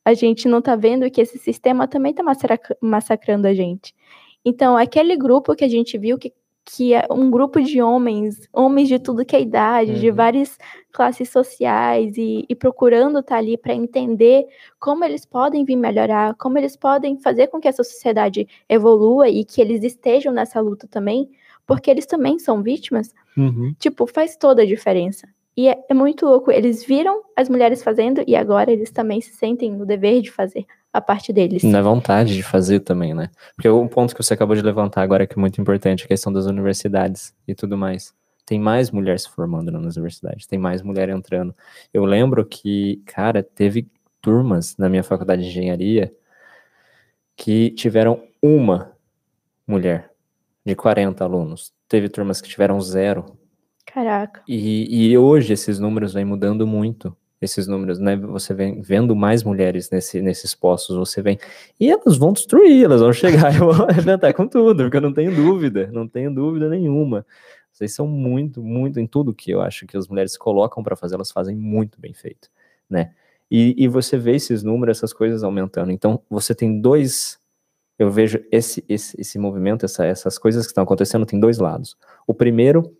[0.06, 3.94] A gente não tá vendo que esse sistema também tá massacra- massacrando a gente.
[4.46, 6.32] Então, aquele grupo que a gente viu que
[6.70, 10.16] que é um grupo de homens, homens de tudo que é idade, de Uhum.
[10.16, 10.58] várias
[10.92, 14.46] classes sociais e, e procurando estar ali para entender
[14.78, 19.46] como eles podem vir melhorar, como eles podem fazer com que essa sociedade evolua e
[19.46, 21.30] que eles estejam nessa luta também,
[21.66, 23.74] porque eles também são vítimas, Uhum.
[23.80, 25.26] tipo, faz toda a diferença.
[25.58, 29.34] E é, é muito louco, eles viram as mulheres fazendo e agora eles também se
[29.34, 31.64] sentem no dever de fazer a parte deles.
[31.64, 33.32] Na vontade de fazer também, né?
[33.56, 36.32] Porque o ponto que você acabou de levantar agora que é muito importante, a questão
[36.32, 38.14] das universidades e tudo mais.
[38.46, 41.54] Tem mais mulheres se formando nas universidades, tem mais mulher entrando.
[41.92, 43.88] Eu lembro que, cara, teve
[44.22, 46.14] turmas na minha faculdade de engenharia
[47.36, 48.92] que tiveram uma
[49.66, 50.12] mulher
[50.66, 51.74] de 40 alunos.
[51.90, 53.38] Teve turmas que tiveram zero.
[53.88, 54.44] Caraca.
[54.48, 57.16] E, e hoje esses números vêm mudando muito.
[57.40, 58.16] Esses números, né?
[58.16, 61.38] Você vem vendo mais mulheres nesse, nesses postos, você vem.
[61.80, 65.14] E elas vão destruir, elas vão chegar e vão arrebentar com tudo, porque eu não
[65.14, 67.26] tenho dúvida, não tenho dúvida nenhuma.
[67.72, 71.14] Vocês são muito, muito em tudo que eu acho que as mulheres colocam para fazer,
[71.14, 72.50] elas fazem muito bem feito,
[72.90, 73.14] né?
[73.52, 75.92] E, e você vê esses números, essas coisas aumentando.
[75.92, 77.40] Então, você tem dois.
[78.00, 81.96] Eu vejo esse, esse, esse movimento, essa, essas coisas que estão acontecendo, tem dois lados.
[82.26, 82.92] O primeiro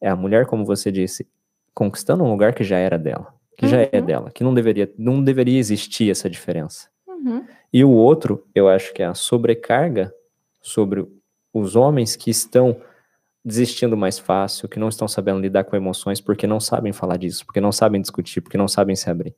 [0.00, 1.26] é a mulher, como você disse,
[1.74, 4.04] conquistando um lugar que já era dela, que já é Uhum.
[4.04, 6.88] dela, que não deveria, não deveria existir essa diferença.
[7.06, 7.44] Uhum.
[7.72, 10.12] E o outro, eu acho que é a sobrecarga
[10.60, 11.06] sobre
[11.52, 12.76] os homens que estão
[13.44, 17.44] desistindo mais fácil, que não estão sabendo lidar com emoções porque não sabem falar disso,
[17.46, 19.34] porque não sabem discutir, porque não sabem se abrir.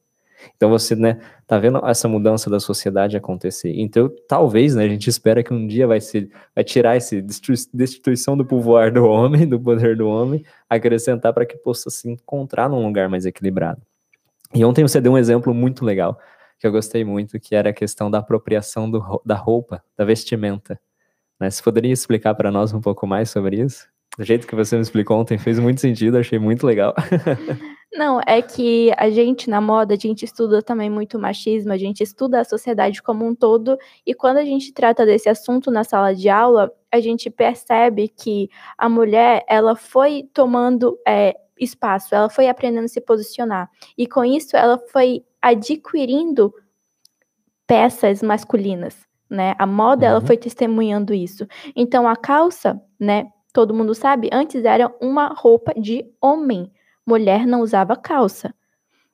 [0.56, 3.72] Então você, né, tá vendo essa mudança da sociedade acontecer.
[3.76, 7.16] Então, talvez, né, a gente espera que um dia vai ser vai tirar essa
[7.72, 12.68] destituição do povoar do homem, do poder do homem, acrescentar para que possa se encontrar
[12.68, 13.82] num lugar mais equilibrado.
[14.54, 16.18] E ontem você deu um exemplo muito legal,
[16.58, 20.78] que eu gostei muito, que era a questão da apropriação do da roupa, da vestimenta.
[21.40, 21.50] Né?
[21.50, 23.88] Você poderia explicar para nós um pouco mais sobre isso?
[24.16, 26.94] Do jeito que você me explicou ontem fez muito sentido, achei muito legal.
[27.94, 32.02] Não, é que a gente na moda, a gente estuda também muito machismo, a gente
[32.02, 33.76] estuda a sociedade como um todo,
[34.06, 38.48] e quando a gente trata desse assunto na sala de aula, a gente percebe que
[38.78, 44.24] a mulher, ela foi tomando é, espaço, ela foi aprendendo a se posicionar, e com
[44.24, 46.52] isso ela foi adquirindo
[47.66, 48.96] peças masculinas,
[49.28, 49.54] né?
[49.58, 50.26] A moda, ela Uhum.
[50.26, 51.46] foi testemunhando isso.
[51.76, 56.70] Então a calça, né, todo mundo sabe, antes era uma roupa de homem
[57.06, 58.54] mulher não usava calça.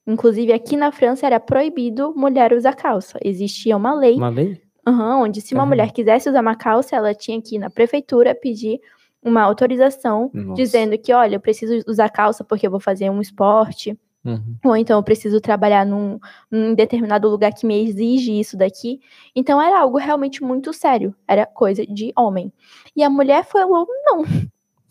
[0.07, 3.19] Inclusive, aqui na França era proibido mulher usar calça.
[3.23, 4.61] Existia uma lei Uma lei?
[4.87, 5.77] aham, onde, se uma Caramba.
[5.77, 8.81] mulher quisesse usar uma calça, ela tinha que ir na prefeitura pedir
[9.23, 10.55] uma autorização Nossa.
[10.55, 14.57] dizendo que, olha, eu preciso usar calça porque eu vou fazer um esporte, Uhum.
[14.65, 16.19] ou então eu preciso trabalhar num,
[16.51, 19.01] num determinado lugar que me exige isso daqui.
[19.35, 22.53] Então era algo realmente muito sério, era coisa de homem.
[22.97, 24.25] E a mulher falou: não,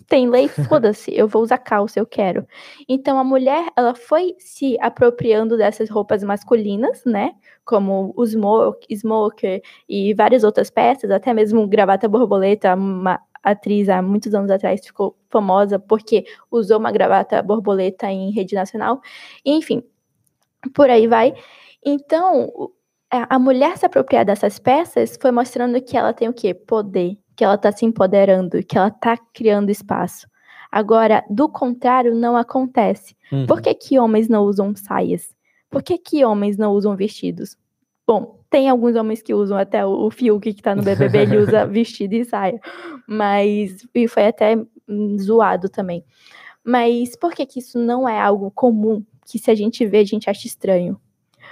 [0.07, 2.47] tem lei, foda-se, eu vou usar calça, eu quero.
[2.87, 7.33] Então a mulher, ela foi se apropriando dessas roupas masculinas, né?
[7.65, 14.01] Como o smoke, smoker e várias outras peças, até mesmo gravata borboleta, uma atriz há
[14.01, 19.01] muitos anos atrás ficou famosa porque usou uma gravata borboleta em rede nacional.
[19.45, 19.83] Enfim,
[20.73, 21.33] por aí vai.
[21.85, 22.71] Então,
[23.09, 26.53] a mulher se apropriar dessas peças foi mostrando que ela tem o quê?
[26.53, 30.28] Poder, que ela tá se empoderando, que ela tá criando espaço.
[30.71, 33.15] Agora, do contrário, não acontece.
[33.32, 33.45] Uhum.
[33.45, 35.34] Por que, que homens não usam saias?
[35.69, 37.56] Por que, que homens não usam vestidos?
[38.08, 41.38] Bom, tem alguns homens que usam até o, o Fiuk que tá no BBB, ele
[41.45, 42.60] usa vestido e saia.
[43.08, 46.04] Mas, e foi até hum, zoado também.
[46.63, 49.06] Mas por que, que isso não é algo comum?
[49.26, 51.00] Que se a gente vê, a gente acha estranho.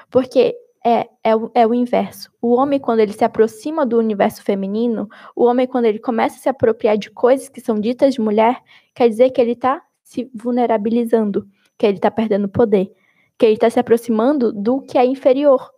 [0.10, 2.32] Porque é, é, o, é o inverso.
[2.40, 6.40] O homem, quando ele se aproxima do universo feminino, o homem, quando ele começa a
[6.40, 8.62] se apropriar de coisas que são ditas de mulher,
[8.94, 12.94] quer dizer que ele está se vulnerabilizando, que ele está perdendo poder,
[13.38, 15.72] que ele está se aproximando do que é inferior.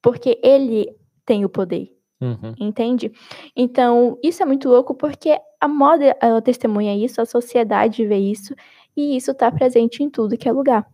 [0.00, 0.88] Porque ele
[1.26, 2.52] tem o poder Uhum.
[2.58, 3.12] entende?
[3.54, 8.54] Então, isso é muito louco porque a moda, ela testemunha isso, a sociedade vê isso,
[8.96, 10.84] e isso tá presente em tudo que é lugar.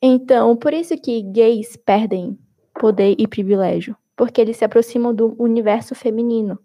[0.00, 2.38] Então, por isso que gays perdem
[2.78, 6.58] poder e privilégio, porque eles se aproximam do universo feminino.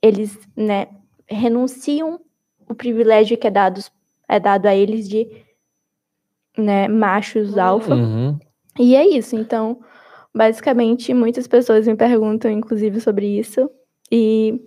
[0.00, 0.86] Eles, né,
[1.28, 2.20] renunciam
[2.68, 3.80] o privilégio que é dado,
[4.28, 5.28] é dado a eles de,
[6.56, 7.94] né, machos alfa.
[7.94, 8.38] Uhum.
[8.78, 9.36] E é isso.
[9.36, 9.80] Então,
[10.34, 13.68] basicamente, muitas pessoas me perguntam, inclusive, sobre isso.
[14.10, 14.60] E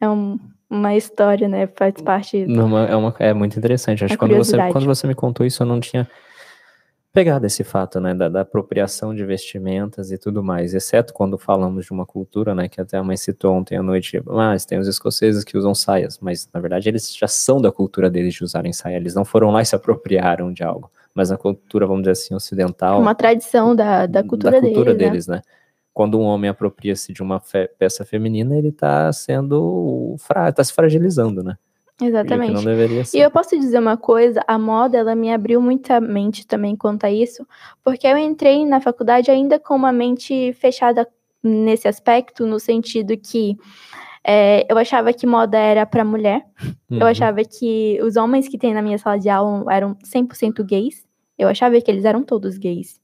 [0.00, 0.38] é um-
[0.68, 1.66] uma história, né?
[1.76, 2.44] Faz parte.
[2.46, 4.04] Numa- é, uma, é muito interessante.
[4.04, 6.08] Acho que quando você, quando você me contou isso, eu não tinha
[7.14, 11.84] pegado esse fato, né, da, da apropriação de vestimentas e tudo mais, exceto quando falamos
[11.86, 14.88] de uma cultura, né, que até a mãe citou ontem à noite, mas tem os
[14.88, 18.72] escoceses que usam saias, mas na verdade eles já são da cultura deles de usarem
[18.72, 22.10] saia, eles não foram lá e se apropriaram de algo, mas a cultura, vamos dizer
[22.10, 24.92] assim, ocidental, Uma tradição da, da cultura, deles, né?
[24.92, 25.42] deles, né?
[25.94, 30.72] Quando um homem apropria-se de uma fe- peça feminina, ele tá sendo, fra tá se
[30.72, 31.56] fragilizando, né?
[32.00, 32.52] E Exatamente.
[32.52, 33.18] não deveria ser.
[33.18, 37.04] E eu posso dizer uma coisa, a moda, ela me abriu muita mente também quanto
[37.04, 37.46] a isso,
[37.84, 41.06] porque eu entrei na faculdade ainda com uma mente fechada
[41.42, 43.56] nesse aspecto, no sentido que
[44.26, 46.44] é, eu achava que moda era para mulher,
[46.90, 47.06] eu Uhum.
[47.06, 51.04] achava que os homens que tem na minha sala de aula eram 100% gays,
[51.38, 53.00] eu achava que eles eram todos gays.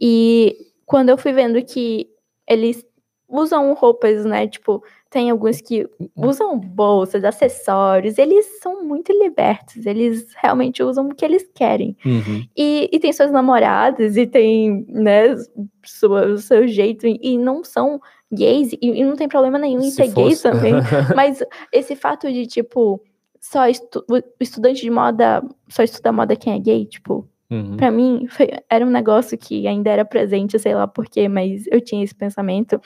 [0.00, 2.08] E quando eu fui vendo que
[2.48, 2.84] eles
[3.28, 10.26] usam roupas, né, tipo, tem alguns que usam bolsas, acessórios, eles são muito libertos, eles
[10.42, 11.94] realmente usam o que eles querem.
[12.04, 12.42] Uhum.
[12.56, 15.36] E, e tem suas namoradas, e tem, né,
[15.84, 18.00] sua, o seu jeito, e, não são
[18.32, 20.72] gays, e, e não tem problema nenhum em Se ser gay fosse- também.
[21.14, 22.98] Mas esse fato de, tipo,
[23.38, 27.76] só estu o estudante de moda, só estuda moda quem é gay, tipo, Uhum.
[27.76, 31.82] Pra mim, foi- era um negócio que ainda era presente, sei lá porquê, mas eu
[31.82, 32.80] tinha esse pensamento.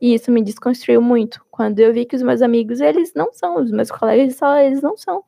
[0.00, 1.44] E isso me desconstruiu muito.
[1.50, 4.62] Quando eu vi que os meus amigos, eles não são, os meus colegas de sala,
[4.62, 5.24] eles não são.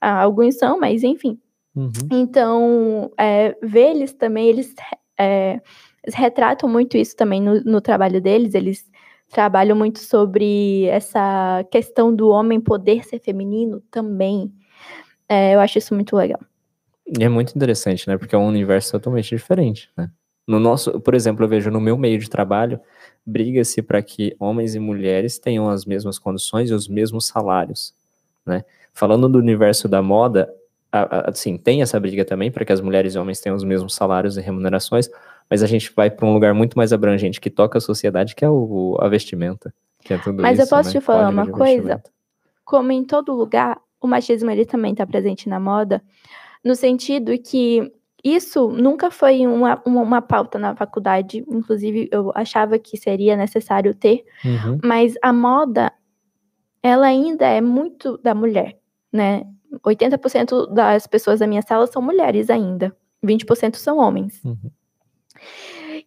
[0.00, 1.38] Ah, alguns são, mas enfim.
[1.76, 1.90] Uhum.
[2.10, 4.74] Então, é, ver eles também, eles,
[5.18, 5.60] é,
[6.02, 8.90] eles, retratam muito isso também no, no trabalho deles, eles
[9.30, 14.52] trabalham muito sobre essa questão do homem poder ser feminino também.
[15.28, 16.40] É, eu acho isso muito legal.
[17.06, 18.16] E é muito interessante, né?
[18.16, 20.10] Porque é um universo totalmente diferente, né?
[20.46, 22.78] No nosso, por exemplo, eu vejo no meu meio de trabalho,
[23.24, 27.94] briga-se para que homens e mulheres tenham as mesmas condições e os mesmos salários,
[28.44, 28.64] né?
[28.92, 30.52] Falando do universo da moda,
[30.92, 34.36] assim, tem essa briga também para que as mulheres e homens tenham os mesmos salários
[34.36, 35.08] e remunerações,
[35.50, 38.44] mas a gente vai para um lugar muito mais abrangente que toca a sociedade, que
[38.44, 41.00] é o, a vestimenta, que é tudo Mas isso, eu posso né?
[41.00, 42.02] te falar uma coisa,
[42.64, 46.02] como em todo lugar, o machismo ele também está presente na moda,
[46.64, 47.92] no sentido que
[48.24, 53.94] isso nunca foi uma, uma, uma, pauta na faculdade, inclusive eu achava que seria necessário
[53.94, 54.78] ter, uhum.
[54.82, 55.92] mas a moda,
[56.82, 58.78] ela ainda é muito da mulher,
[59.12, 59.44] né?
[59.84, 64.42] 80% das pessoas da minha sala são mulheres ainda, 20% são homens.
[64.42, 64.70] Uhum.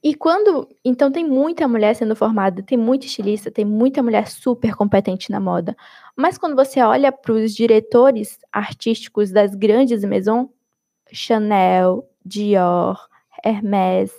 [0.03, 0.67] E quando.
[0.83, 5.39] Então, tem muita mulher sendo formada, tem muita estilista, tem muita mulher super competente na
[5.39, 5.75] moda.
[6.15, 10.49] Mas quando você olha para os diretores artísticos das grandes maisons,
[11.11, 12.99] Chanel, Dior,
[13.43, 14.11] Hermès,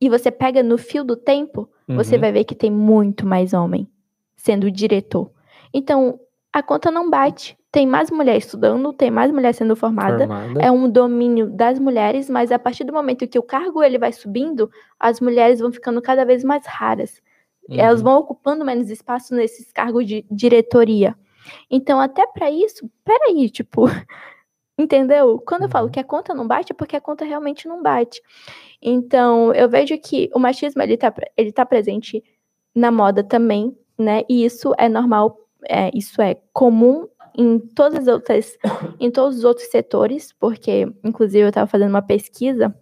[0.00, 1.96] e você pega no fio do tempo, uhum.
[1.96, 3.88] você vai ver que tem muito mais homem
[4.36, 5.30] sendo diretor.
[5.72, 6.20] Então,
[6.56, 7.54] a conta não bate.
[7.70, 12.30] Tem mais mulher estudando, tem mais mulher sendo formada, formada, é um domínio das mulheres,
[12.30, 16.00] mas a partir do momento que o cargo ele vai subindo, as mulheres vão ficando
[16.00, 17.20] cada vez mais raras.
[17.68, 17.78] Uhum.
[17.78, 21.14] Elas vão ocupando menos espaço nesses cargos de diretoria.
[21.70, 23.84] Então, até para isso, peraí, tipo,
[24.78, 25.38] entendeu?
[25.46, 25.92] Quando eu falo uhum.
[25.92, 28.22] que a conta não bate, é porque a conta realmente não bate.
[28.80, 32.24] Então, eu vejo que o machismo ele tá, ele tá presente
[32.74, 34.22] na moda também, né?
[34.26, 38.58] E isso é normal é, isso é comum em todas as outras,
[38.98, 42.74] em todos os outros setores, porque, inclusive, eu estava fazendo uma pesquisa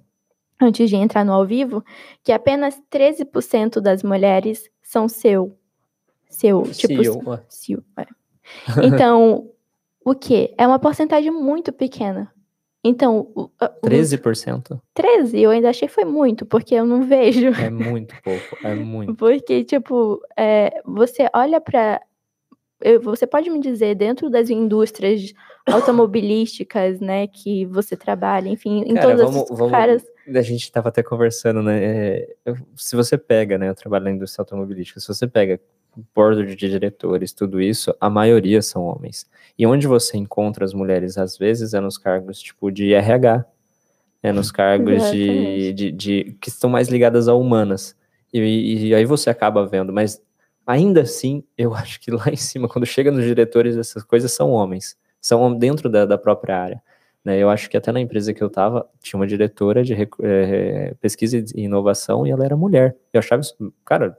[0.60, 1.84] antes de entrar no ao vivo,
[2.22, 5.56] que apenas 13% das mulheres são seu.
[6.28, 7.02] Seu, tipo.
[7.02, 7.40] CEO.
[7.48, 8.06] CEO é.
[8.84, 9.50] Então,
[10.04, 10.52] o que?
[10.58, 12.32] É uma porcentagem muito pequena.
[12.82, 13.30] Então.
[13.34, 13.48] O,
[13.84, 14.80] 13%?
[14.96, 17.48] 13%, eu ainda achei que foi muito, porque eu não vejo.
[17.48, 19.14] É muito pouco, é muito.
[19.16, 22.00] Porque, tipo, é, você olha para
[23.02, 25.32] você pode me dizer, dentro das indústrias
[25.66, 30.04] automobilísticas, né, que você trabalha, enfim, em Cara, todas vamos, as caras...
[30.26, 32.34] A gente estava até conversando, né, é,
[32.76, 35.58] se você pega, né, eu trabalho na indústria automobilística, se você pega
[36.14, 39.26] bordo de diretores, tudo isso, a maioria são homens.
[39.58, 43.44] E onde você encontra as mulheres, às vezes, é nos cargos, tipo, de RH,
[44.22, 47.94] é nos cargos de, de, de, que estão mais ligadas a humanas.
[48.32, 50.20] E, e aí você acaba vendo, mas
[50.66, 54.50] Ainda assim, eu acho que lá em cima, quando chega nos diretores, essas coisas são
[54.50, 56.82] homens, são dentro da, da própria área.
[57.24, 57.38] Né?
[57.38, 61.38] Eu acho que até na empresa que eu estava, tinha uma diretora de é, pesquisa
[61.38, 62.96] e inovação e ela era mulher.
[63.12, 64.16] Eu achava isso, cara,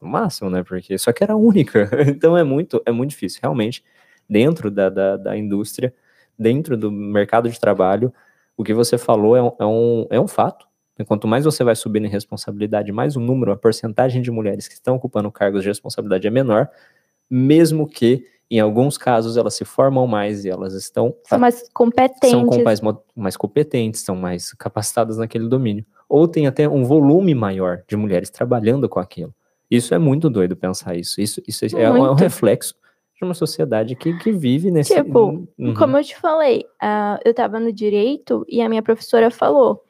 [0.00, 0.62] o máximo, né?
[0.62, 1.90] Porque só que era única.
[2.08, 3.40] Então é muito, é muito difícil.
[3.42, 3.84] Realmente,
[4.28, 5.92] dentro da, da, da indústria,
[6.38, 8.12] dentro do mercado de trabalho,
[8.56, 10.66] o que você falou é um, é um, é um fato.
[11.06, 14.74] Quanto mais você vai subindo em responsabilidade, mais o número, a porcentagem de mulheres que
[14.74, 16.70] estão ocupando cargos de responsabilidade é menor,
[17.28, 22.30] mesmo que em alguns casos elas se formam mais e elas estão são mais competentes,
[22.30, 22.80] são mais,
[23.16, 28.30] mais competentes, são mais capacitadas naquele domínio, ou tem até um volume maior de mulheres
[28.30, 29.34] trabalhando com aquilo.
[29.70, 31.20] Isso é muito doido pensar isso.
[31.20, 32.76] Isso, isso é, é um reflexo
[33.16, 34.94] de uma sociedade que, que vive nesse.
[34.94, 35.74] Tipo, uhum.
[35.74, 39.82] como eu te falei, uh, eu estava no direito e a minha professora falou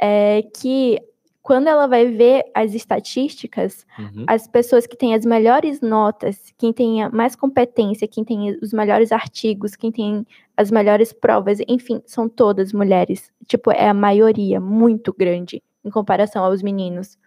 [0.00, 0.98] é que
[1.42, 4.24] quando ela vai ver as estatísticas, uhum.
[4.26, 9.10] as pessoas que têm as melhores notas, quem tem mais competência, quem tem os melhores
[9.10, 13.32] artigos, quem tem as melhores provas, enfim, são todas mulheres.
[13.46, 17.18] Tipo, é a maioria, muito grande em comparação aos meninos.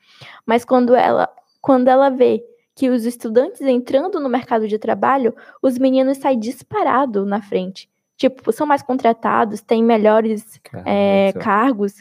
[0.46, 1.28] Mas quando ela,
[1.60, 2.44] quando ela vê
[2.76, 7.90] que os estudantes entrando no mercado de trabalho, os meninos saem disparado na frente.
[8.16, 11.96] Tipo, são mais contratados, têm melhores é, cargos.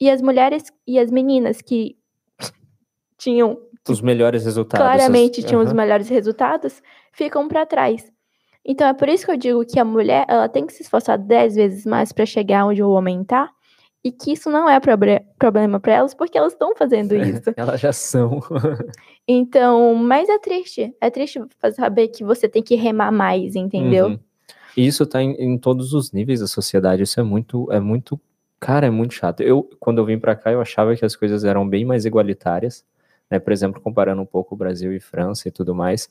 [0.00, 1.96] E as mulheres e as meninas que
[3.18, 3.58] tinham
[3.88, 4.86] os melhores resultados.
[4.86, 5.66] Claramente tinham uhum.
[5.66, 6.82] os melhores resultados,
[7.12, 8.10] ficam para trás.
[8.64, 11.18] Então é por isso que eu digo que a mulher ela tem que se esforçar
[11.18, 13.50] dez vezes mais para chegar onde o homem está
[14.02, 17.52] e que isso não é problema para elas porque elas estão fazendo isso.
[17.56, 18.40] elas já são.
[19.26, 20.94] então, mas é triste.
[21.00, 21.40] É triste
[21.74, 24.08] saber que você tem que remar mais, entendeu?
[24.08, 24.18] Uhum.
[24.76, 27.02] E isso está em, em, todos os níveis da sociedade.
[27.02, 28.20] Isso é muito, é muito
[28.60, 29.40] Cara, é muito chato.
[29.40, 32.84] Eu, quando eu vim para cá, eu achava que as coisas eram bem mais igualitárias,
[33.30, 33.38] né?
[33.38, 36.08] Por exemplo, comparando um pouco o Brasil e França e tudo mais,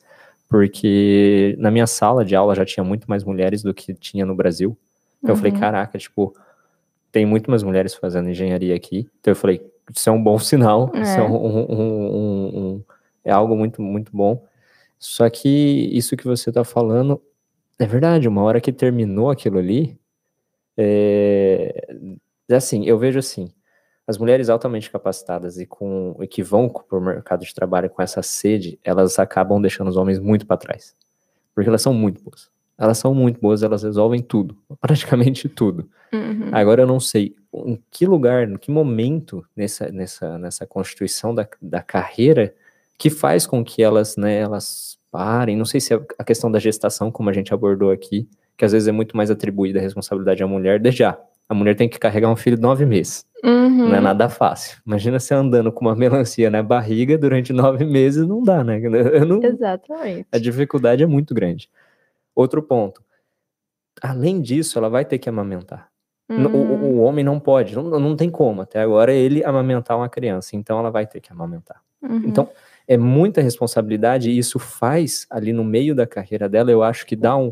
[0.48, 4.34] porque na minha sala de aula já tinha muito mais mulheres do que tinha no
[4.36, 4.76] Brasil.
[5.22, 5.60] Então eu falei, Uhum.
[5.60, 6.36] caraca, tipo,
[7.12, 9.08] tem muito mais mulheres fazendo engenharia aqui.
[9.20, 9.62] Então eu falei,
[9.96, 11.24] isso é um bom sinal, isso é, É.
[11.24, 12.84] um- um- um-
[13.24, 14.44] é algo muito, muito bom.
[14.98, 15.48] Só que
[15.94, 17.22] isso que você tá falando
[17.78, 19.98] é verdade, uma hora que terminou aquilo ali,
[20.78, 21.88] é,
[22.50, 23.52] é assim, eu vejo assim,
[24.08, 28.02] as mulheres altamente capacitadas e, com, e que vão para o mercado de trabalho com
[28.02, 30.96] essa sede, elas acabam deixando os homens muito para trás.
[31.54, 32.50] Porque elas são muito boas.
[32.78, 35.90] Elas são muito boas, elas resolvem tudo, praticamente tudo.
[36.12, 36.50] Uhum.
[36.52, 41.48] Agora eu não sei em que lugar, em que momento nessa, nessa, nessa constituição da,
[41.62, 42.56] da carreira
[42.98, 45.56] que faz com que elas, né, elas parem.
[45.56, 48.28] Não sei se é a questão da gestação, como a gente abordou aqui,
[48.58, 51.20] que às vezes é muito mais atribuída a responsabilidade à mulher, desde já.
[51.50, 53.26] A mulher tem que carregar um filho de nove meses.
[53.44, 53.90] Uhum.
[53.90, 54.78] Não é nada fácil.
[54.86, 58.80] Imagina você andando com uma melancia na barriga durante nove meses, não dá, né?
[59.26, 60.28] Não, Exatamente.
[60.32, 61.70] a dificuldade é muito grande.
[62.36, 63.02] Outro ponto.
[64.02, 65.90] Além disso, ela vai ter que amamentar.
[66.30, 68.62] N- O, o- Hum, o homem não pode, não, não tem como.
[68.62, 71.82] Até agora ele amamentar uma criança, então ela vai ter que amamentar.
[72.02, 72.22] uhum.
[72.26, 72.48] Então,
[72.88, 77.16] é muita responsabilidade e isso faz ali no meio da carreira dela, eu acho que
[77.16, 77.52] dá um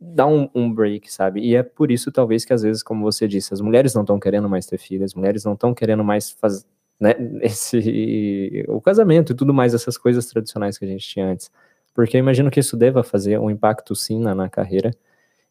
[0.00, 1.40] dá um, um break, sabe?
[1.40, 4.18] E é por isso talvez que às vezes, como você disse, as mulheres não estão
[4.18, 6.64] querendo mais ter filhos, as mulheres não estão querendo mais fazer
[6.98, 11.50] né, esse o casamento e tudo mais essas coisas tradicionais que a gente tinha antes.
[11.94, 14.90] Porque eu imagino que isso deva fazer um impacto sim na, na carreira.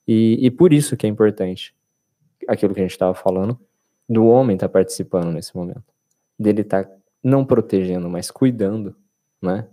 [0.07, 1.75] E, e por isso que é importante
[2.47, 3.59] aquilo que a gente estava falando,
[4.07, 5.83] do homem estar participando nesse momento.
[6.37, 6.89] Dele estar
[7.23, 8.95] não protegendo, mas cuidando,
[9.41, 9.67] né?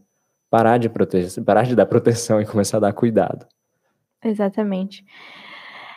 [0.50, 3.46] Parar de proteger, parar de dar proteção e começar a dar cuidado.
[4.26, 5.04] Exatamente.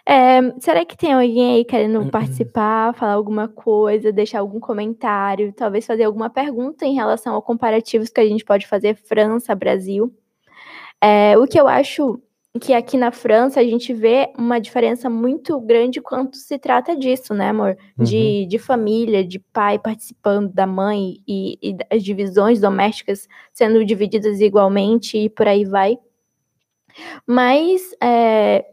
[0.05, 1.65] É, será que tem alguém aí Uhum.
[1.65, 7.41] querendo participar, falar alguma coisa, deixar algum comentário, talvez fazer alguma pergunta em relação a
[7.41, 10.11] comparativos que a gente pode fazer França, Brasil?
[11.01, 12.19] É, o que eu acho
[12.59, 17.33] que aqui na França a gente vê uma diferença muito grande quando se trata disso,
[17.33, 17.77] né, amor?
[17.97, 24.41] De, de família, de pai participando da mãe e, e as divisões domésticas sendo divididas
[24.41, 25.97] igualmente e por aí vai.
[27.27, 28.65] Mas é,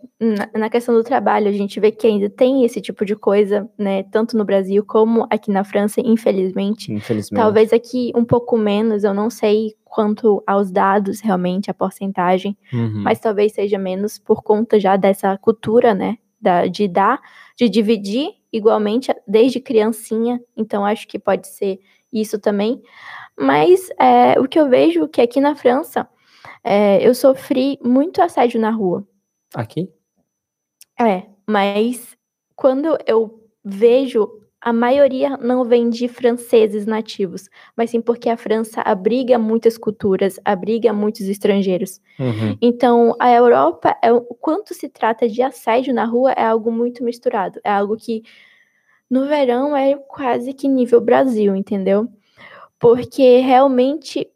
[0.54, 4.02] na, questão do trabalho, a gente vê que ainda tem esse tipo de coisa, né?
[4.04, 6.92] Tanto no Brasil como aqui na França, infelizmente.
[6.92, 7.40] Infelizmente.
[7.40, 13.02] Talvez aqui um pouco menos, eu não sei quanto aos dados realmente, a porcentagem, Uhum.
[13.02, 16.16] mas talvez seja menos por conta já dessa cultura, né?
[16.40, 17.20] Da, de dar,
[17.56, 20.40] de dividir igualmente desde criancinha.
[20.56, 21.78] Então acho que pode ser
[22.12, 22.80] isso também.
[23.38, 26.08] Mas é, o que eu vejo que aqui na França
[26.68, 29.06] é, eu sofri muito assédio na rua.
[29.54, 29.88] Aqui?
[31.00, 32.16] É, mas
[32.56, 34.28] quando eu vejo,
[34.60, 40.40] a maioria não vem de franceses nativos, mas sim porque a França abriga muitas culturas,
[40.44, 42.00] abriga muitos estrangeiros.
[42.18, 42.58] Uhum.
[42.60, 47.04] Então, a Europa, é, o quanto se trata de assédio na rua, é algo muito
[47.04, 47.60] misturado.
[47.62, 48.24] É algo que
[49.08, 52.08] no verão é quase que nível Brasil, entendeu?
[52.76, 54.28] Porque realmente,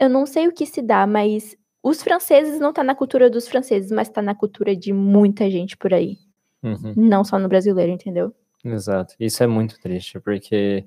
[0.00, 1.54] eu não sei o que se dá, mas
[1.88, 5.76] os franceses não tá na cultura dos franceses, mas tá na cultura de muita gente
[5.76, 6.18] por aí.
[6.62, 6.94] Uhum.
[6.96, 8.34] Não só no brasileiro, entendeu?
[8.64, 9.14] Exato.
[9.20, 10.84] Isso é muito triste, porque.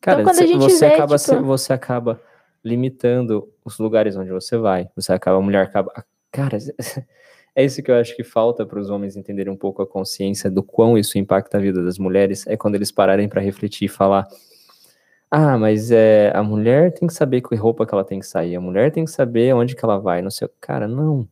[0.00, 2.20] Cara, quando a cê- gente você, vê, acaba, tipo- você acaba
[2.64, 4.88] limitando os lugares onde você vai.
[4.96, 6.04] Você acaba, a mulher acaba.
[6.32, 6.58] Cara,
[7.54, 10.50] é isso que eu acho que falta para os homens entenderem um pouco a consciência
[10.50, 12.46] do quão isso impacta a vida das mulheres.
[12.46, 14.26] É quando eles pararem para refletir e falar.
[15.30, 18.54] Ah, mas é, a mulher tem que saber que roupa que ela tem que sair,
[18.56, 20.48] a mulher tem que saber onde que ela vai, não sei.
[20.60, 21.28] Cara, não.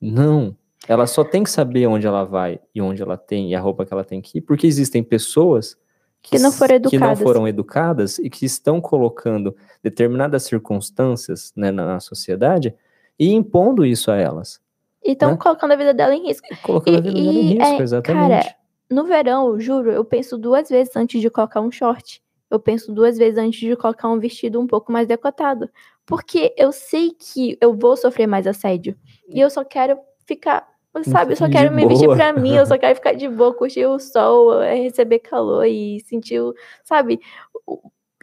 [0.00, 0.56] Não.
[0.88, 3.84] Ela só tem que saber onde ela vai e onde ela tem e a roupa
[3.84, 5.76] que ela tem que ir, porque existem pessoas
[6.22, 7.22] Que não foram s- que não educadas.
[7.22, 12.74] foram educadas e que estão colocando determinadas circunstâncias né, na, na sociedade
[13.18, 14.60] e impondo isso a elas,
[15.04, 15.36] E estão Né?
[15.36, 16.46] colocando a vida dela em risco.
[16.62, 18.44] colocando a E- vida dela em risco, é, exatamente.
[18.44, 18.54] cara,
[18.90, 22.22] No verão, juro, eu penso duas vezes antes de colocar um short.
[22.50, 25.68] Eu penso duas vezes antes de colocar um vestido um pouco mais decotado.
[26.06, 28.96] Porque eu sei que eu vou sofrer mais assédio.
[29.28, 30.66] E eu só quero ficar,
[31.04, 31.32] sabe?
[31.32, 32.16] Eu só De quero me vestir boa.
[32.16, 36.00] pra mim, eu só quero ficar de boa, curtir o sol, eh, receber calor e
[36.00, 37.20] sentir, o, sabe?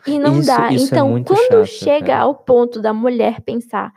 [0.07, 0.71] E não Isso- dá.
[0.71, 2.21] isso é então, muito quando chato, chega cara.
[2.21, 3.93] ao ponto da mulher pensar,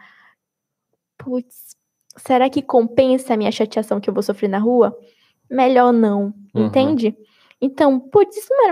[1.17, 1.75] putz,
[2.17, 4.97] será que compensa a minha chateação que eu vou sofrer na rua?
[5.51, 6.67] Melhor não, Uhum.
[6.67, 7.17] entende?
[7.61, 8.69] Então, putz, isso não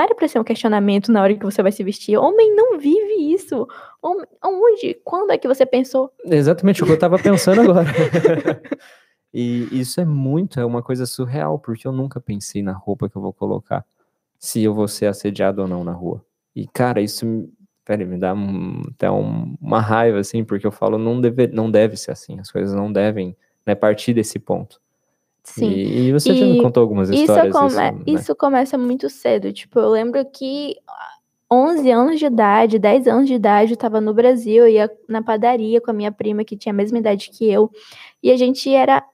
[0.00, 2.16] era, pra ser um questionamento na hora que você vai se vestir.
[2.16, 3.66] Homem não vive isso.
[4.02, 4.94] Homem, onde?
[5.04, 6.12] Quando é que você pensou?
[6.24, 7.86] Exatamente o que eu tava pensando agora.
[9.32, 13.16] e isso é muito, é uma coisa surreal, porque eu nunca pensei na roupa que
[13.16, 13.84] eu vou colocar,
[14.38, 16.24] se eu vou ser assediado ou não na rua.
[16.56, 17.48] E, cara, isso
[17.84, 21.70] peraí, me dá um- até um- uma raiva, assim, porque eu falo, não deve, não
[21.70, 24.80] deve ser assim, as coisas não devem né, partir desse ponto.
[25.44, 25.70] Sim.
[25.70, 27.98] E, e você já me contou algumas histórias isso, come disso, né?
[28.06, 29.52] isso começa muito cedo.
[29.52, 30.76] Tipo, eu lembro que
[31.52, 35.22] 11 anos de idade, 10 anos de idade, eu tava no Brasil, eu ia na
[35.22, 37.70] padaria com a minha prima, que tinha a mesma idade que eu,
[38.22, 39.04] e a gente era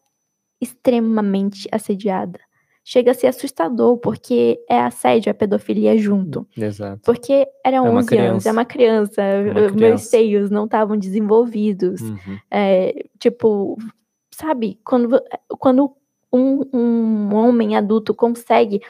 [0.60, 2.38] extremamente assediada.
[2.82, 6.46] Chega a ser assustador, porque é assédio, é pedofilia junto.
[6.56, 7.02] Exato.
[7.04, 10.04] Porque era uma 11 anos, é uma criança, uma meus criança.
[10.04, 12.00] seios não estavam desenvolvidos.
[12.00, 12.38] Uhum.
[12.50, 13.76] É, tipo,
[14.30, 15.22] sabe, quando,
[15.58, 15.94] quando
[16.32, 18.80] um, um homem adulto consegue,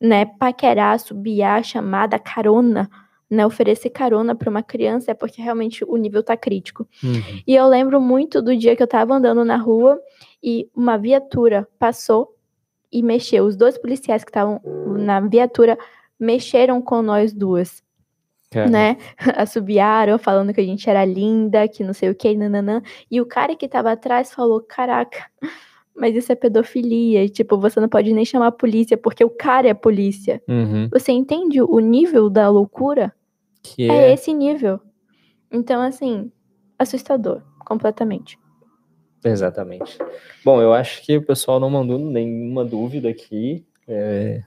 [0.00, 2.88] né, paquerar, subiar, chamar, dar carona,
[3.30, 6.88] né, oferecer carona para uma criança, é porque realmente o nível tá crítico.
[7.02, 7.42] Uhum.
[7.46, 10.00] E eu lembro muito do dia que eu tava andando na rua
[10.42, 12.34] e uma viatura passou
[12.90, 13.44] e mexeu.
[13.44, 14.60] Os dois policiais que estavam
[14.98, 15.78] na viatura
[16.18, 17.82] mexeram com nós duas
[18.50, 18.96] Cara, né?
[19.36, 22.82] Assobiaram, falando que a gente era linda, que não sei o que, nananã.
[23.10, 25.26] E o cara que tava atrás falou: Caraca,
[25.98, 27.24] mas isso é pedofilia.
[27.24, 30.42] E, tipo, você não pode nem chamar a polícia, porque o cara é a polícia.
[30.48, 30.88] uhum.
[30.92, 33.12] Você entende o nível da loucura?
[33.62, 34.80] Que É, é, esse nível.
[35.50, 36.30] Então, assim,
[36.78, 38.38] assustador, completamente.
[39.24, 39.98] Exatamente.
[40.44, 43.66] Bom, eu acho que o pessoal não mandou nenhuma dúvida aqui.
[43.86, 44.42] É,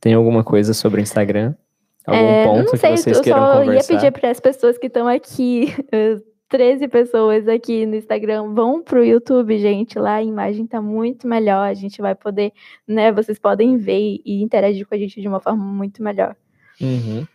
[0.00, 1.54] Tem alguma coisa sobre o Instagram?
[2.04, 3.94] Algum É, ponto não sei, que vocês eu queiram só ia conversar?
[3.94, 5.66] pedir para as pessoas que estão aqui,
[6.52, 9.98] 13 pessoas aqui no Instagram, vão pro YouTube, gente.
[9.98, 11.66] Lá a imagem tá muito melhor.
[11.66, 12.52] A gente vai poder,
[12.86, 13.10] né?
[13.10, 16.36] Vocês podem ver e interagir com a gente de uma forma muito melhor.
[16.78, 17.26] Uhum.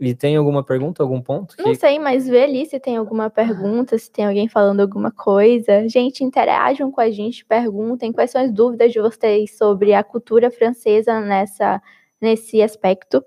[0.00, 1.54] E tem alguma pergunta, algum ponto?
[1.56, 1.76] Não Que...
[1.76, 5.88] sei, mas vê ali se tem alguma pergunta, se tem alguém falando alguma coisa.
[5.88, 10.50] Gente, interajam com a gente, perguntem quais são as dúvidas de vocês sobre a cultura
[10.50, 11.80] francesa nessa,
[12.20, 13.24] nesse aspecto.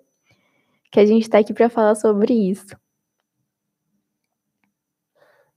[0.92, 2.81] Que a gente tá aqui para falar sobre isso.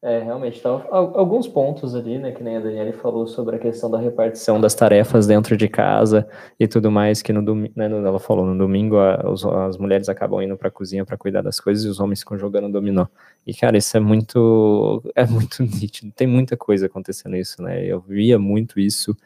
[0.07, 3.59] É, realmente, então, al- alguns pontos ali, né, que nem a Daniela falou sobre a
[3.59, 6.29] questão da repartição das tarefas dentro de casa
[6.61, 10.11] e tudo mais, que no domingo, né, ela falou, no domingo a- os- as mulheres
[10.11, 13.07] acabam indo pra cozinha para cuidar das coisas e os homens ficam jogando dominó.
[13.47, 17.99] E, cara, isso é muito, é muito nítido, tem muita coisa acontecendo isso, né, eu
[17.99, 19.17] via muito isso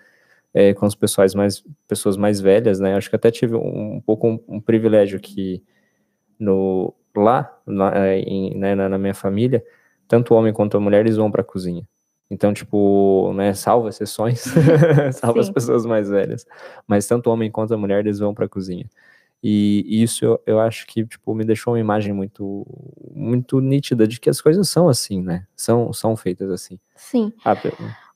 [0.54, 4.00] é, com os pessoais mais, pessoas mais velhas, né, acho que até tive um, um
[4.00, 5.60] pouco um, um privilégio que
[6.38, 9.64] no, lá, na, em- né, na- na minha família,
[10.08, 11.86] tanto o homem quanto a mulher, eles vão pra cozinha.
[12.30, 14.40] Então, tipo, né, salva exceções,
[15.14, 15.52] salva as Sim.
[15.52, 16.44] pessoas mais velhas,
[16.86, 18.86] mas tanto o homem quanto a mulher, eles vão pra cozinha.
[19.42, 22.66] E isso eu, eu acho que, tipo, me deixou uma imagem muito,
[23.14, 26.78] muito nítida de que as coisas são assim, né, são, são feitas assim.
[26.96, 27.32] Sim.
[27.44, 27.56] Ah,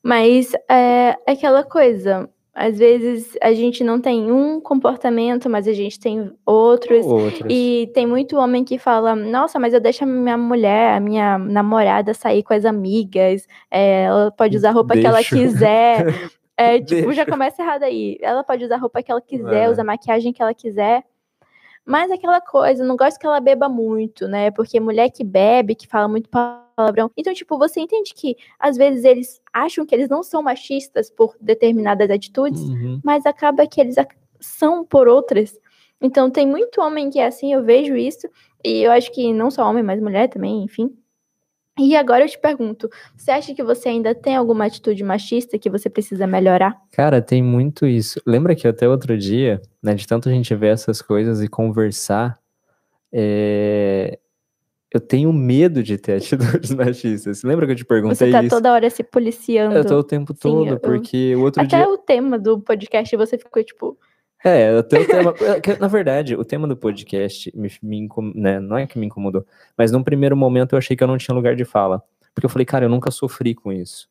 [0.03, 2.29] Mas é aquela coisa.
[2.55, 7.07] Às vezes a gente não tem um comportamento, mas a gente tem outros.
[7.07, 7.47] outros.
[7.49, 11.39] E tem muito homem que fala: Nossa, mas eu deixo a minha mulher, a minha
[11.39, 15.35] namorada sair com as amigas, é, ela pode usar a roupa que ela Deixo.
[15.37, 16.05] quiser.
[16.55, 17.31] É, tipo, já Deixo.
[17.31, 18.19] começa errado aí.
[18.21, 19.71] Ela pode usar a roupa que ela quiser, É.
[19.71, 21.03] usar a maquiagem que ela quiser.
[21.87, 24.51] Mas aquela coisa, não gosto que ela beba muito, né?
[24.53, 27.11] Porque mulher que bebe, que fala muito palavrão.
[27.17, 31.37] Então, tipo, você entende que às vezes eles acham que eles não são machistas por
[31.41, 33.01] determinadas atitudes, Uhum.
[33.05, 33.97] mas acaba que eles
[34.41, 35.59] são por outras.
[36.01, 38.29] Então, tem muito homem que é assim, eu vejo isso,
[38.65, 40.97] e eu acho que não só homem, mas mulher também, enfim.
[41.79, 45.71] E agora eu te pergunto, você acha que você ainda tem alguma atitude machista que
[45.71, 46.77] você precisa melhorar?
[46.93, 48.21] Cara, tem muito isso.
[48.27, 52.39] Lembra que até outro dia, né, de tanto a gente ver essas coisas e conversar,
[53.13, 54.19] é,
[54.93, 56.13] eu tenho medo de ter
[56.61, 57.43] atitudes machistas.
[57.43, 58.55] Lembra que eu te perguntei Você tá isso?
[58.55, 59.75] toda hora se policiando.
[59.75, 61.89] Eu tô o tempo todo, eu- porque o outro Até dia.
[61.89, 63.99] o tema do podcast você ficou tipo,
[64.45, 65.35] É, tema.
[65.41, 69.07] é Na verdade, o tema do podcast me, me incom- né, não é que me
[69.07, 72.03] incomodou, mas num primeiro momento eu achei que eu não tinha lugar de fala.
[72.35, 74.09] Porque eu falei, cara, eu nunca sofri com isso.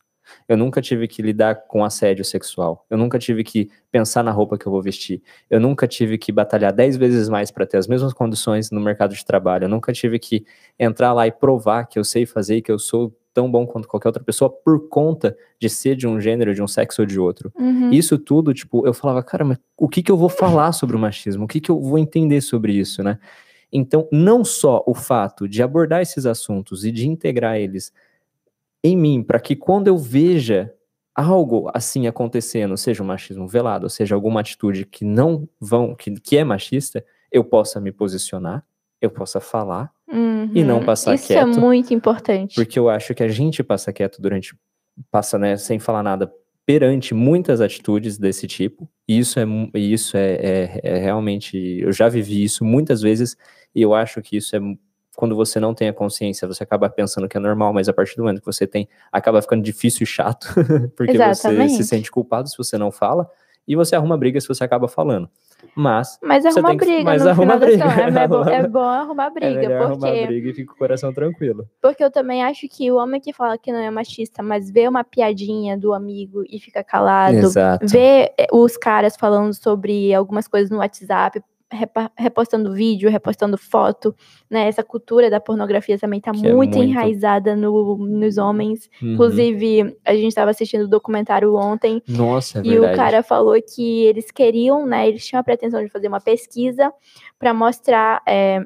[0.47, 2.86] Eu nunca tive que lidar com assédio sexual.
[2.89, 5.21] Eu nunca tive que pensar na roupa que eu vou vestir.
[5.49, 9.13] Eu nunca tive que batalhar dez vezes mais para ter as mesmas condições no mercado
[9.15, 9.65] de trabalho.
[9.65, 10.45] Eu nunca tive que
[10.79, 13.88] entrar lá e provar que eu sei fazer e que eu sou tão bom quanto
[13.88, 17.19] qualquer outra pessoa por conta de ser de um gênero, de um sexo ou de
[17.19, 17.51] outro.
[17.57, 20.95] uhum, Isso tudo, tipo, eu falava, cara, mas o que que eu vou falar sobre
[20.95, 21.45] o machismo?
[21.45, 23.17] O que que eu vou entender sobre isso, né?
[23.71, 27.93] Então, não só o fato de abordar esses assuntos e de integrar eles
[28.84, 30.73] em mim, para que quando eu veja
[31.15, 36.11] algo assim acontecendo, seja um machismo velado, ou seja alguma atitude que não vão, que,
[36.19, 38.65] que é machista, eu possa me posicionar,
[38.99, 39.91] eu possa falar,
[40.53, 40.86] e não uhum.
[40.86, 41.57] passar Isso quieto.
[41.57, 42.55] é muito importante.
[42.55, 44.55] porque eu acho que a gente passa quieto durante,
[45.09, 46.32] passa, né, sem falar nada
[46.66, 48.89] perante muitas atitudes desse tipo.
[49.07, 49.43] E isso é,
[49.76, 53.36] isso é, é, é realmente, eu já vivi isso muitas vezes
[53.74, 54.59] e eu acho que isso é
[55.16, 58.16] quando você não tem a consciência, você acaba pensando que é normal, mas a partir
[58.16, 60.47] do momento que você tem, acaba ficando difícil e chato,
[60.95, 61.74] porque Exatamente.
[61.74, 63.30] você se sente culpado se você não fala,
[63.68, 65.30] e você arruma briga se você acaba falando.
[65.76, 67.86] Mas, Mas arruma que- briga, mas arruma briga.
[67.86, 71.14] É, bom, é bom arrumar é briga, melhor porque, arrumar briga e fica o coração
[71.14, 71.68] tranquilo.
[71.82, 74.88] porque eu também acho que o homem que fala que não é machista, mas vê
[74.88, 77.88] uma piadinha do amigo e fica calado, Exato.
[77.88, 81.41] vê eh, os caras falando sobre algumas coisas no WhatsApp,
[82.17, 84.15] repostando vídeo, repostando foto,
[84.49, 84.67] né?
[84.67, 88.89] Essa cultura da pornografia também tá Que é muito, muito- enraizada no, nos homens.
[89.01, 89.13] Uhum.
[89.13, 92.93] Inclusive, a gente estava assistindo o documentário ontem Nossa, é e verdade.
[92.93, 95.07] o cara falou que eles queriam, né?
[95.07, 96.91] Eles tinham a pretensão de fazer uma pesquisa
[97.39, 98.65] para mostrar é,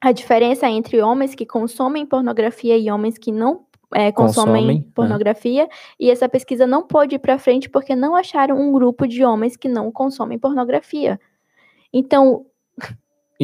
[0.00, 4.84] a diferença entre homens que consomem pornografia e homens que não é, consomem, Consomem, né?
[4.94, 5.66] pornografia.
[5.98, 9.56] E essa pesquisa não pôde ir para frente porque não acharam um grupo de homens
[9.56, 11.18] que não consomem pornografia.
[11.92, 12.44] Então,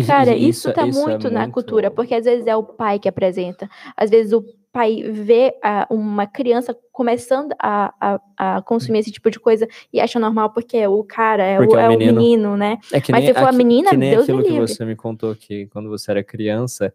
[0.07, 2.99] Cara, isso, tá isso é muito, na muito- cultura, porque às vezes é o pai
[2.99, 7.95] que apresenta, às vezes o pai vê ah, uma criança começando a,
[8.37, 11.57] a, a consumir esse tipo de coisa e acha normal porque é o cara, é,
[11.59, 12.21] Porque o, é o é o menino.
[12.21, 12.79] menino, né?
[12.93, 14.67] É que Mas se for a menina, que nem Deus me aquilo que livre.
[14.69, 16.93] você me contou que quando você era criança,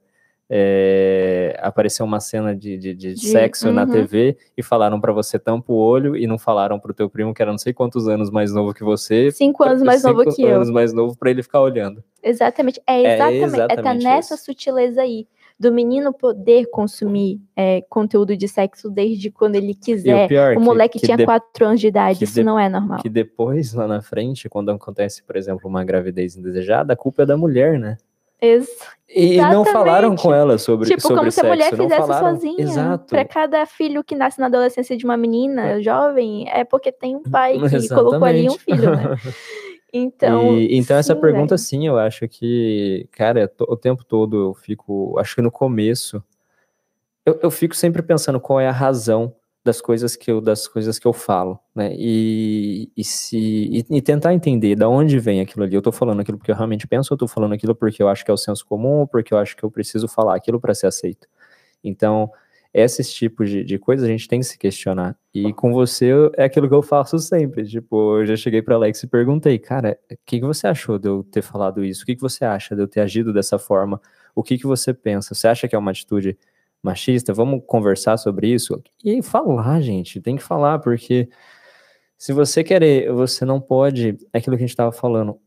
[0.50, 3.92] é, apareceu uma cena de, de, de De- sexo na uhum.
[3.92, 7.42] TV e falaram pra você tampa o olho e não falaram pro teu primo que
[7.42, 9.32] era não sei quantos anos mais novo que você.
[9.32, 10.56] Cinco anos mais novo cinco que eu.
[10.56, 12.04] anos mais novo pra ele ficar olhando.
[12.24, 12.82] Exatamente.
[12.88, 13.44] É É exatamente.
[13.44, 14.44] É, tá exatamente nessa isso.
[14.46, 15.28] sutileza aí.
[15.60, 20.28] Do menino poder consumir é, conteúdo de sexo desde quando ele E o quiser.
[20.30, 22.18] pior O que- moleque que tinha de- quatro anos de idade.
[22.18, 23.02] que Isso de- não é normal.
[23.02, 27.26] que depois, lá na frente, quando acontece, por exemplo, uma gravidez indesejada, a culpa é
[27.26, 27.98] da mulher, né?
[28.42, 28.70] Ex-
[29.10, 30.22] E não falaram Exatamente.
[30.22, 31.56] com ela sobre, Tipo, sobre como se a sexo.
[31.56, 32.36] mulher não fizesse falaram...
[32.36, 32.62] sozinha.
[32.62, 33.06] Exato.
[33.08, 37.24] Pra cada filho que nasce na adolescência de uma menina jovem, é porque tem um
[37.24, 38.60] pai que colocou ali um Exatamente.
[38.64, 39.18] filho, né?
[39.92, 41.58] Então, E- então essa sim, pergunta, velho.
[41.58, 46.24] sim, eu acho que, cara, o tempo todo eu fico, acho que no começo,
[47.26, 49.34] eu, eu fico sempre pensando qual é a razão
[49.64, 51.92] das coisas que eu, das coisas que eu falo, né?
[51.94, 55.76] E, e se e, e tentar entender da onde vem aquilo ali.
[55.76, 58.24] Eu tô falando aquilo porque eu realmente penso, eu tô falando aquilo porque eu acho
[58.24, 60.74] que é o senso comum, ou porque eu acho que eu preciso falar aquilo para
[60.74, 61.28] ser aceito.
[61.84, 62.32] Então,
[62.74, 65.18] esses tipos de, de coisas a gente tem que se questionar.
[65.34, 67.66] E com você é aquilo que eu faço sempre.
[67.66, 71.08] Tipo, eu já cheguei para Alex e perguntei, cara, o que, que você achou de
[71.08, 72.04] eu ter falado isso?
[72.04, 74.00] O que, que você acha de eu ter agido dessa forma?
[74.36, 75.34] O que, que você pensa?
[75.34, 76.38] Você acha que é uma atitude
[76.84, 77.34] machista?
[77.34, 78.82] Vamos conversar sobre isso?
[79.04, 81.30] E falar, gente, tem que falar, porque
[82.18, 84.18] se você querer, você não pode.
[84.34, 85.38] É aquilo que a gente estava falando.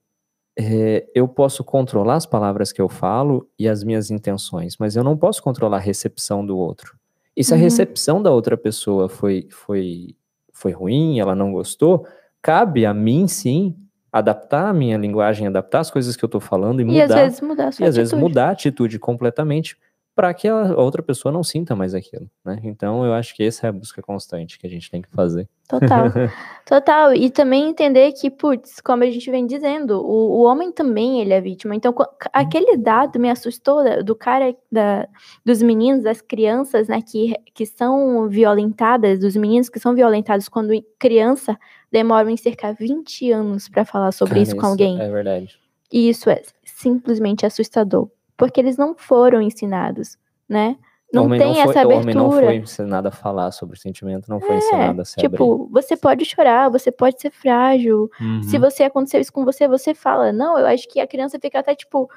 [0.59, 5.03] é, eu posso controlar as palavras que eu falo e as minhas intenções, mas eu
[5.03, 6.95] não posso controlar a recepção do outro.
[7.35, 7.63] E se a Uhum.
[7.63, 10.15] recepção da outra pessoa foi, foi,
[10.53, 12.07] foi ruim, ela não gostou,
[12.43, 13.75] cabe a mim sim
[14.13, 17.15] adaptar a minha linguagem, adaptar as coisas que eu tô falando e E mudar às
[17.15, 18.29] vezes mudar a sua e às vezes atitude.
[18.29, 19.79] mudar a atitude completamente
[20.15, 22.61] para que a outra pessoa não sinta mais aquilo, né?
[22.65, 25.49] Então eu acho que essa é a busca constante que a gente tem que fazer.
[25.69, 26.07] Total.
[26.67, 27.15] Total.
[27.15, 31.33] E também entender que, putz, como a gente vem dizendo, o, o homem também ele
[31.33, 31.75] é vítima.
[31.75, 35.09] Então, qu- aquele dado me assustou do cara, da,
[35.45, 40.73] dos meninos, das crianças, né, que, que são violentadas, dos meninos que são violentados quando
[40.99, 41.59] criança,
[41.91, 45.01] demoram em cerca de 20 anos para falar sobre Cara, isso com alguém.
[45.01, 45.59] É verdade.
[45.91, 48.09] E isso é simplesmente assustador.
[48.37, 50.17] Porque eles não foram ensinados,
[50.49, 50.77] né?
[51.13, 52.47] Não homem tem não foi, essa O homem não abertura.
[52.47, 56.71] foi ensinado a falar sobre sentimento, não foi ensinado a se Tipo, você pode chorar,
[56.71, 58.11] você pode ser frágil.
[58.19, 58.43] abrir.
[58.45, 58.63] Se Uhum.
[58.63, 60.33] você aconteceu isso com você, você fala.
[60.33, 62.09] Não, eu acho que a criança fica até tipo,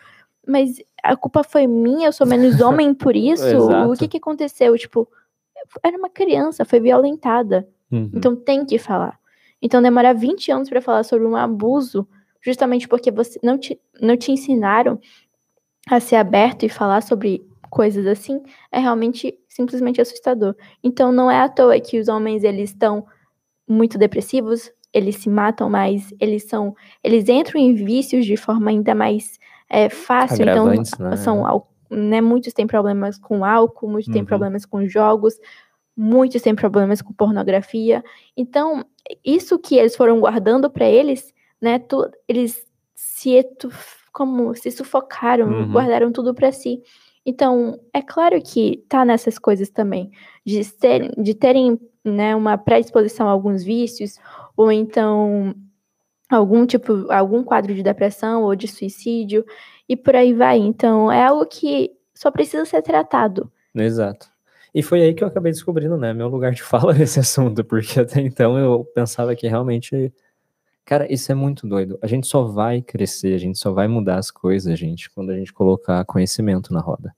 [0.48, 3.44] mas a culpa foi minha, eu sou menos homem por isso?
[3.92, 4.78] O que que aconteceu?
[4.78, 5.10] Tipo,
[5.84, 7.68] era uma criança, foi violentada.
[7.92, 8.10] Uhum.
[8.14, 9.20] Então tem que falar.
[9.62, 12.08] Então demorar 20 anos para falar sobre um abuso,
[12.42, 15.00] justamente porque você não te, não te ensinaram
[15.90, 20.56] a ser aberto e falar sobre coisas assim, é realmente simplesmente assustador.
[20.84, 23.06] Então não é à toa que os homens eles estão
[23.68, 28.96] muito depressivos, eles se matam mais, eles são, eles entram em vícios de forma ainda
[28.96, 29.38] mais
[29.70, 30.44] é, fácil.
[30.44, 30.66] Então
[31.10, 31.16] né?
[31.18, 34.28] são né, muitos têm problemas com álcool, muitos têm Uhum.
[34.28, 35.38] problemas com jogos,
[35.96, 38.04] muitos têm problemas com pornografia.
[38.36, 38.86] Então,
[39.24, 42.66] isso que eles foram guardando para eles, né, tu- eles
[42.96, 43.32] se
[44.16, 45.72] como se sufocaram, Uhum.
[45.74, 46.82] guardaram tudo para si.
[47.26, 50.10] Então, é claro que tá nessas coisas também,
[50.46, 54.18] de terem, de terem né, uma predisposição a alguns vícios,
[54.56, 55.54] ou então
[56.30, 59.44] algum tipo, algum quadro de depressão ou de suicídio,
[59.90, 60.60] e por aí vai.
[60.60, 63.52] Então, é algo que só precisa ser tratado.
[63.76, 64.28] Exato.
[64.74, 68.00] E foi aí que eu acabei descobrindo, né, meu lugar de fala nesse assunto, porque
[68.00, 70.14] até então eu pensava que realmente,
[70.86, 71.98] cara, isso é muito doido.
[72.02, 75.36] A gente só vai crescer, a gente só vai mudar as coisas, gente, quando a
[75.38, 77.14] gente colocar conhecimento na roda.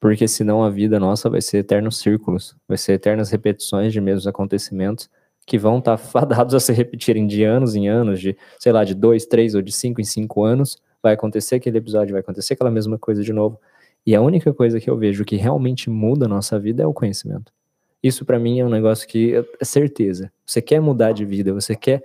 [0.00, 4.26] porque senão a vida nossa vai ser eternos círculos, vai ser eternas repetições de mesmos
[4.26, 5.08] acontecimentos
[5.46, 8.84] que vão estar tá fadados a se repetirem de anos em anos, de, sei lá,
[8.84, 12.54] de dois, três ou de cinco em cinco anos, vai acontecer aquele episódio, vai acontecer
[12.54, 13.60] aquela mesma coisa de novo.
[14.06, 16.92] E a única coisa que eu vejo que realmente muda a nossa vida é o
[16.92, 17.52] conhecimento.
[18.02, 20.32] Isso para mim é um negócio que é certeza.
[20.44, 22.02] Você quer mudar de vida, você quer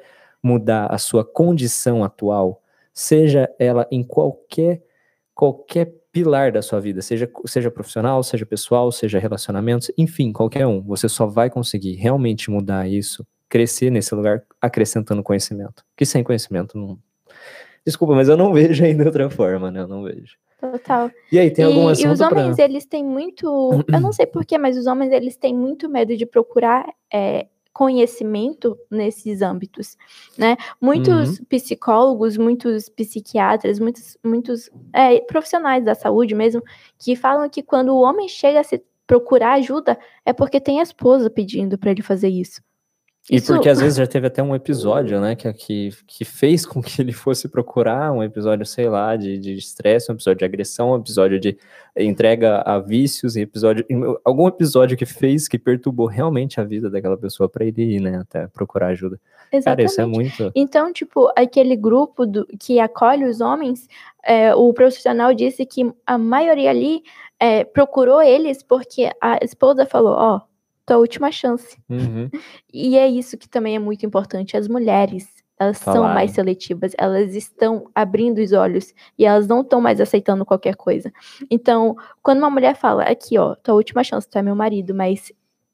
[0.47, 2.61] mudar a sua condição atual,
[2.93, 4.81] seja ela em qualquer
[5.35, 10.81] qualquer pilar da sua vida, seja seja profissional, seja pessoal, seja relacionamentos, enfim, qualquer um.
[10.81, 15.83] Você só vai conseguir realmente mudar isso, crescer nesse lugar acrescentando conhecimento.
[15.95, 16.97] Que sem conhecimento não
[17.85, 19.81] Desculpa, mas eu não vejo ainda outra forma, né?
[19.81, 20.35] Eu não vejo.
[20.59, 21.11] Total.
[21.31, 22.65] E aí, tem e, algum assunto E os homens, pra...
[22.65, 23.85] eles têm muito...
[23.87, 28.75] eu não sei porquê, mas os homens, eles têm muito medo de procurar é, conhecimento
[28.89, 29.95] nesses âmbitos,
[30.35, 30.57] né?
[30.81, 31.45] Muitos uhum.
[31.45, 36.63] psicólogos, muitos psiquiatras, muitos, muitos é, profissionais da saúde mesmo,
[36.97, 40.83] que falam que quando o homem chega a se procurar ajuda, é porque tem a
[40.83, 42.63] esposa pedindo para ele fazer isso.
[43.29, 43.53] E Isso...
[43.53, 47.01] porque às vezes já teve até um episódio, né, que, que, que fez com que
[47.01, 51.37] ele fosse procurar um episódio, sei lá, de estresse, um episódio de agressão, um episódio
[51.37, 51.57] de
[51.97, 53.85] entrega a vícios, um episódio,
[54.23, 58.19] algum episódio que fez, que perturbou realmente a vida daquela pessoa para ele ir, né,
[58.19, 59.19] até procurar ajuda.
[59.51, 59.63] Exatamente.
[59.65, 60.51] Cara, isso é muito.
[60.55, 63.87] Então, tipo, aquele grupo do, que acolhe os homens,
[64.23, 67.01] é, o profissional disse que a maioria ali
[67.39, 70.41] é, procurou eles porque a esposa falou: Ó, oh,
[70.87, 71.77] tua última chance.
[71.87, 72.29] Uhum.
[72.73, 74.55] E é isso que também é muito importante.
[74.55, 75.27] As mulheres,
[75.59, 75.97] elas Falar.
[75.97, 80.75] são mais seletivas, elas estão abrindo os olhos e elas não estão mais aceitando qualquer
[80.75, 81.11] coisa.
[81.49, 85.31] Então, quando uma mulher fala, aqui, ó, tua última chance, tu é meu marido, mas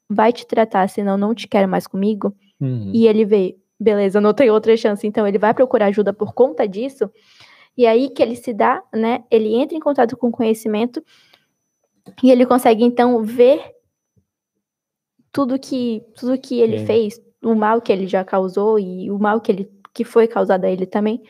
[0.09, 2.91] vai te tratar, senão não te quero mais comigo, uhum.
[2.93, 6.68] e ele vê, beleza, não tem outra chance, então ele vai procurar ajuda por conta
[6.68, 7.09] disso,
[7.76, 11.03] e aí que ele se dá, né, ele entra em contato com o conhecimento,
[12.22, 13.74] e ele consegue, então, ver
[15.34, 16.86] tudo que tudo que ele é.
[16.86, 20.64] fez, o mal que ele já causou e o mal que ele que foi causado
[20.64, 21.22] a ele também.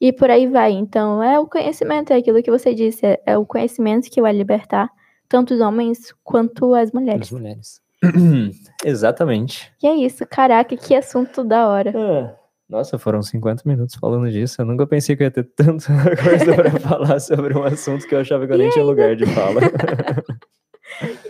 [0.00, 0.72] E por aí vai.
[0.72, 4.32] Então, é o conhecimento, é aquilo que você disse, é, é o conhecimento que vai
[4.32, 4.90] libertar
[5.28, 7.22] tanto os homens quanto as mulheres.
[7.22, 7.80] As mulheres.
[8.84, 9.72] Exatamente.
[9.82, 11.90] E é isso, caraca, que assunto da hora.
[11.90, 12.42] É.
[12.68, 14.60] Nossa, foram 50 minutos falando disso.
[14.60, 18.20] Eu nunca pensei que ia ter tanta coisa para falar sobre um assunto que eu
[18.20, 19.60] achava que eu nem tinha lugar de fala.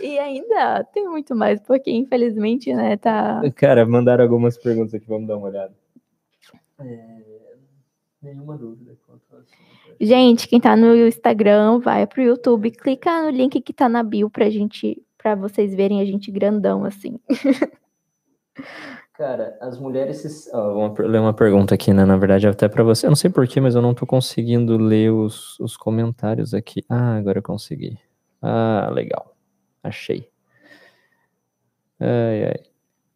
[0.01, 3.41] E ainda tem muito mais, porque infelizmente, né, tá.
[3.55, 5.73] Cara, mandaram algumas perguntas aqui, vamos dar uma olhada.
[6.79, 7.23] É...
[8.21, 8.97] Nenhuma dúvida.
[9.99, 14.29] Gente, quem tá no Instagram, vai pro YouTube, clica no link que tá na bio
[14.29, 17.19] pra gente, pra vocês verem a gente grandão assim.
[19.13, 20.17] Cara, as mulheres.
[20.17, 20.49] Se...
[20.55, 22.05] Oh, vou ler uma pergunta aqui, né?
[22.05, 23.05] Na verdade, até para você.
[23.05, 26.83] Eu não sei porquê, mas eu não tô conseguindo ler os, os comentários aqui.
[26.89, 27.97] Ah, agora eu consegui.
[28.41, 29.32] Ah, legal.
[29.83, 30.29] Achei.
[31.99, 32.63] Ai, ai.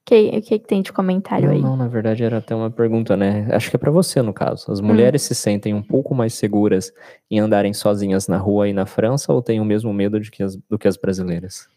[0.06, 1.62] Que, o que, que tem de comentário não, aí?
[1.62, 3.46] Não, na verdade era até uma pergunta, né?
[3.52, 4.72] Acho que é para você, no caso.
[4.72, 5.28] As mulheres hum.
[5.28, 6.94] se sentem um pouco mais seguras
[7.30, 10.42] em andarem sozinhas na rua e na França ou têm o mesmo medo de que
[10.44, 11.68] as, do que as brasileiras?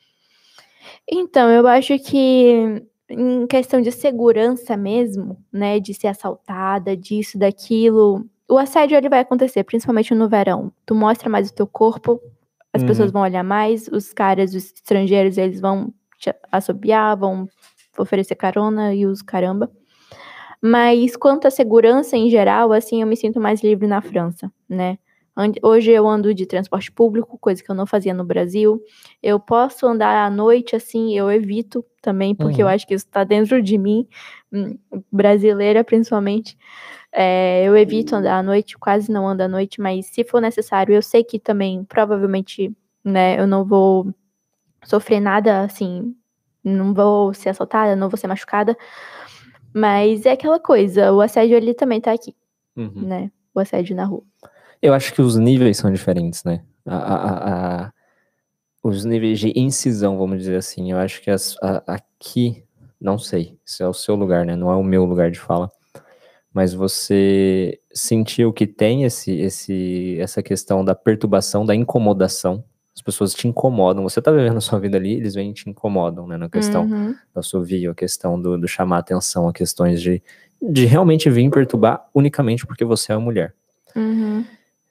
[1.11, 8.25] Então, eu acho que em questão de segurança mesmo, né, de ser assaltada, disso, daquilo,
[8.49, 10.73] o assédio ele vai acontecer, principalmente no verão.
[10.87, 12.21] Tu mostra mais o teu corpo,
[12.73, 12.89] as uhum.
[12.89, 17.49] pessoas vão olhar mais, os caras, os estrangeiros, eles vão te assobiar, vão
[17.99, 19.71] oferecer carona e os caramba.
[20.63, 24.99] Mas quanto à segurança em geral, assim, eu me sinto mais livre na França, né?
[25.63, 28.83] Hoje eu ando de transporte público, coisa que eu não fazia no Brasil.
[29.23, 32.69] Eu posso andar à noite, assim, eu evito também, porque uhum.
[32.69, 34.07] eu acho que isso está dentro de mim,
[34.53, 34.77] hum,
[35.11, 36.59] brasileira principalmente.
[37.13, 40.95] É, eu evito andar à noite, quase não ando à noite, mas se for necessário,
[40.95, 42.73] eu sei que também, provavelmente,
[43.05, 44.15] né, eu não vou
[44.85, 46.15] sofrer nada, assim,
[46.63, 48.77] não vou ser assaltada, não vou ser machucada,
[49.75, 52.35] mas é aquela coisa, o assédio ele também tá aqui,
[52.77, 52.93] uhum.
[52.95, 54.23] né, o assédio na rua.
[54.81, 57.93] Eu acho que os níveis são diferentes, né, a, a, a,
[58.85, 61.57] os níveis de incisão, vamos dizer assim, eu acho que as,
[61.89, 62.65] aqui,
[63.01, 65.71] não sei, se é o seu lugar, né, não é o meu lugar de fala,
[66.53, 72.65] mas você sentiu que tem esse, esse, essa questão da perturbação, da incomodação.
[72.95, 74.03] As pessoas te incomodam.
[74.03, 76.37] Você tá vivendo a sua vida ali, eles vêm e te incomodam, né?
[76.37, 77.15] Na questão uhum.
[77.33, 80.21] do assovio, a questão do, do chamar atenção, a questões de,
[80.61, 83.55] de realmente vir perturbar unicamente porque você é uma mulher.
[83.95, 84.45] Uhum.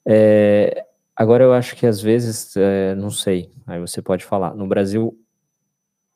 [0.05, 4.55] É, agora eu acho que às vezes, é, não sei, aí você pode falar.
[4.55, 5.20] No Brasil,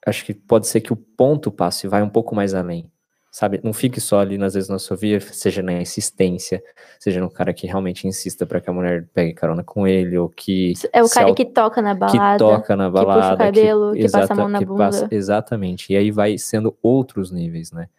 [0.08, 2.90] acho que pode ser que o ponto passe vai um pouco mais além
[3.34, 3.60] sabe?
[3.64, 6.64] Não fique só ali, às vezes, na sua via, seja na insistência,
[7.00, 10.30] seja no cara que realmente insista para que a mulher pegue carona com ele, ou
[10.30, 10.74] que...
[10.94, 12.38] É o cara que toca na balada.
[12.38, 13.22] Que toca na balada.
[13.22, 14.78] Que puxa o cabelo, que, que exata, passa a mão na bunda.
[14.78, 15.92] Passa, exatamente.
[15.92, 17.90] E aí vai sendo outros níveis, né?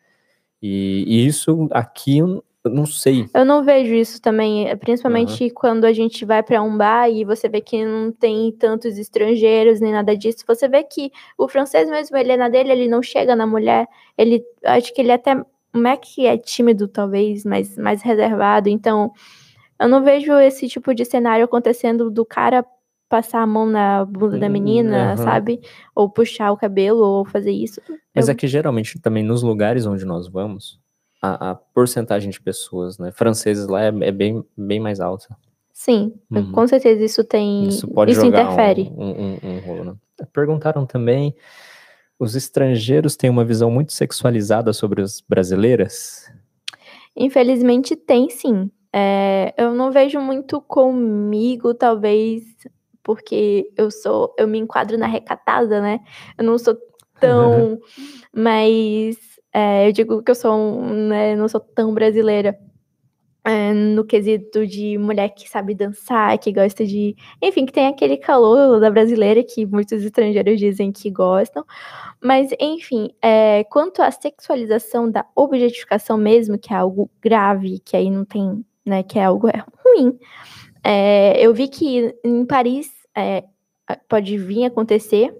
[0.63, 2.21] E, e isso aqui
[2.65, 3.29] eu não sei.
[3.35, 5.51] Eu não vejo isso também, principalmente uhum.
[5.55, 9.81] quando a gente vai para um bar e você vê que não tem tantos estrangeiros
[9.81, 10.39] nem nada disso.
[10.47, 13.87] Você vê que o francês mesmo, ele é na dele, ele não chega na mulher.
[14.17, 15.37] Ele, acho que ele até,
[15.73, 18.71] como é que é tímido talvez, mas mais reservado.
[18.71, 19.13] Então,
[19.79, 22.65] eu não vejo esse tipo de cenário acontecendo do cara
[23.11, 25.17] passar a mão na bunda da menina, uhum.
[25.19, 25.61] sabe?
[25.95, 27.81] Ou puxar o cabelo, ou fazer isso.
[28.15, 28.33] Mas eu...
[28.33, 30.81] é que geralmente também nos lugares onde nós vamos,
[31.25, 35.35] a, a porcentagem de pessoas, né, franceses lá é, é bem, bem mais alta.
[35.73, 36.53] Sim, uhum.
[36.53, 37.67] com certeza isso tem.
[37.69, 38.93] Isso pode isso interfere.
[38.97, 39.85] Um, um, um, rolo.
[39.85, 39.95] Né?
[40.33, 41.35] Perguntaram também:
[42.19, 46.31] os estrangeiros têm uma visão muito sexualizada sobre as brasileiras?
[47.17, 48.71] Infelizmente tem sim.
[48.93, 52.45] É, eu não vejo muito comigo, talvez,
[53.03, 55.99] porque eu sou, eu me enquadro na recatada, né?
[56.39, 56.79] Eu não sou
[57.19, 57.81] tão,
[58.33, 62.59] mas é, eu digo que eu sou, né, não sou tão brasileira
[63.45, 67.15] é, no quesito de mulher que sabe dançar, que gosta de.
[67.41, 71.65] Enfim, que tem aquele calor da brasileira que muitos estrangeiros dizem que gostam.
[72.21, 78.11] Mas, enfim, é, quanto à sexualização da objetificação mesmo, que é algo grave, que aí
[78.11, 80.19] não tem, né, que é algo é ruim,
[80.83, 83.45] é, eu vi que em Paris é,
[84.09, 85.33] pode vir acontecer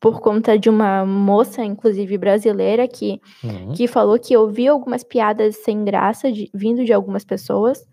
[0.00, 3.72] por conta de uma moça, inclusive brasileira, que, uhum.
[3.74, 7.86] que falou que ouviu algumas piadas sem graça de, vindo de algumas pessoas,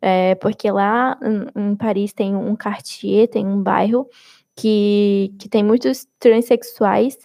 [0.00, 4.08] é, porque lá em, em, Paris tem um quartier, tem um bairro
[4.56, 7.16] que, que tem muitos transexuais,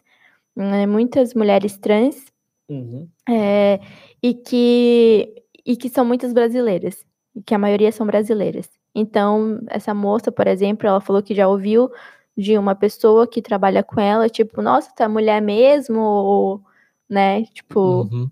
[0.56, 2.24] né, muitas mulheres trans,
[2.70, 3.08] uhum.
[3.28, 3.80] é,
[4.22, 5.34] e, que,
[5.66, 7.04] e que são muitas brasileiras,
[7.44, 8.70] que a maioria são brasileiras.
[8.94, 11.90] Então, essa moça, por exemplo, ela falou que já ouviu
[12.38, 16.62] de uma pessoa que trabalha com ela, tipo, nossa, tu é mulher mesmo, ou,
[17.10, 18.30] né, tipo, uhum.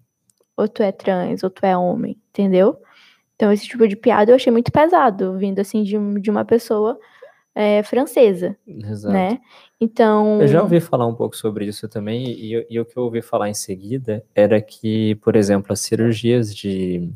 [0.56, 2.78] ou tu é trans, ou tu é homem, entendeu?
[3.36, 6.98] Então, esse tipo de piada eu achei muito pesado, vindo, assim, de, de uma pessoa
[7.56, 9.12] é, francesa, Exato.
[9.12, 9.40] né?
[9.82, 10.40] Então...
[10.40, 13.24] Eu já ouvi falar um pouco sobre isso também, e, e o que eu ouvi
[13.24, 17.12] falar em seguida era que, por exemplo, as cirurgias de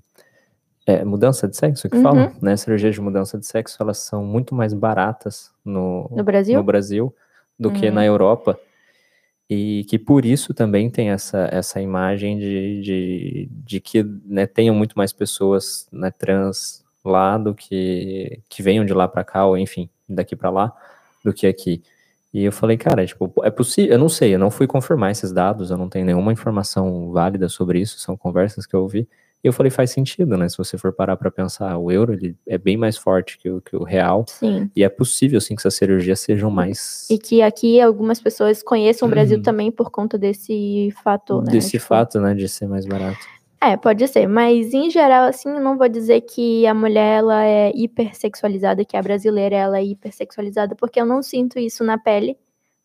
[0.90, 2.04] é, mudança de sexo que uhum.
[2.04, 2.58] fala, né?
[2.58, 7.16] Cirurgias de mudança de sexo, elas são muito mais baratas no, no Brasil, no Brasil
[7.60, 7.76] do uhum.
[7.76, 8.60] que na Europa.
[9.48, 14.76] E que por isso também tem essa, essa imagem de, de, de que né, tenham
[14.76, 19.58] muito mais pessoas né, trans lá do que que venham de lá para cá, ou
[19.58, 20.74] enfim, daqui para lá,
[21.24, 21.84] do que aqui.
[22.34, 25.32] E eu falei, cara, tipo, é possível, eu não sei, eu não fui confirmar esses
[25.32, 29.08] dados, eu não tenho nenhuma informação válida sobre isso, são conversas que eu ouvi,
[29.42, 30.50] e eu falei, faz sentido, né?
[30.50, 33.62] Se você for parar para pensar, o euro ele é bem mais forte que o,
[33.62, 34.26] que o real.
[34.28, 34.70] Sim.
[34.76, 37.08] E é possível, sim, que essas cirurgias sejam mais.
[37.10, 39.42] E que aqui algumas pessoas conheçam o Brasil hum.
[39.42, 41.52] também por conta desse fato, né?
[41.52, 41.86] Desse tipo...
[41.86, 42.34] fato, né?
[42.36, 43.20] De ser mais barato.
[43.62, 47.44] É, pode ser, mas em geral, assim, eu não vou dizer que a mulher ela
[47.44, 52.38] é hipersexualizada, que a brasileira ela é hipersexualizada, porque eu não sinto isso na pele,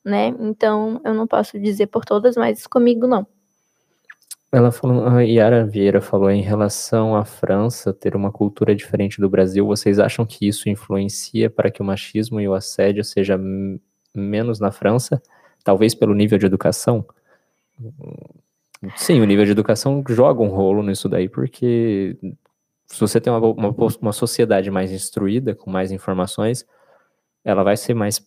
[0.04, 0.34] né?
[0.40, 3.24] Então eu não posso dizer por todas, mas comigo não.
[4.54, 9.28] Ela falou, a Yara Vieira falou em relação à França ter uma cultura diferente do
[9.28, 9.66] Brasil.
[9.66, 13.36] Vocês acham que isso influencia para que o machismo e o assédio seja
[14.14, 15.20] menos na França?
[15.64, 17.04] Talvez pelo nível de educação?
[18.94, 22.16] Sim, o nível de educação joga um rolo nisso daí, porque
[22.86, 26.64] se você tem uma, uma, uma sociedade mais instruída, com mais informações,
[27.44, 28.24] ela vai ser mais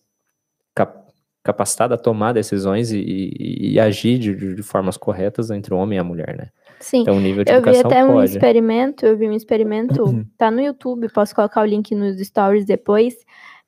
[1.48, 5.96] capacitada a tomar decisões e, e, e agir de, de, formas corretas entre o homem
[5.96, 6.48] e a mulher, né?
[6.78, 7.00] Sim.
[7.00, 8.12] Então, o nível de eu vi até pode.
[8.12, 12.66] um experimento, eu vi um experimento, tá no YouTube, posso colocar o link nos stories
[12.66, 13.14] depois,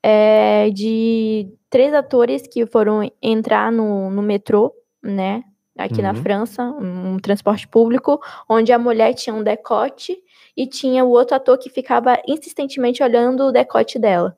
[0.02, 5.42] é, de três atores que foram entrar no, no metrô, né?
[5.78, 6.02] Aqui uhum.
[6.02, 10.18] na França, um transporte público, onde a mulher tinha um decote
[10.54, 14.36] e tinha o outro ator que ficava insistentemente olhando o decote dela.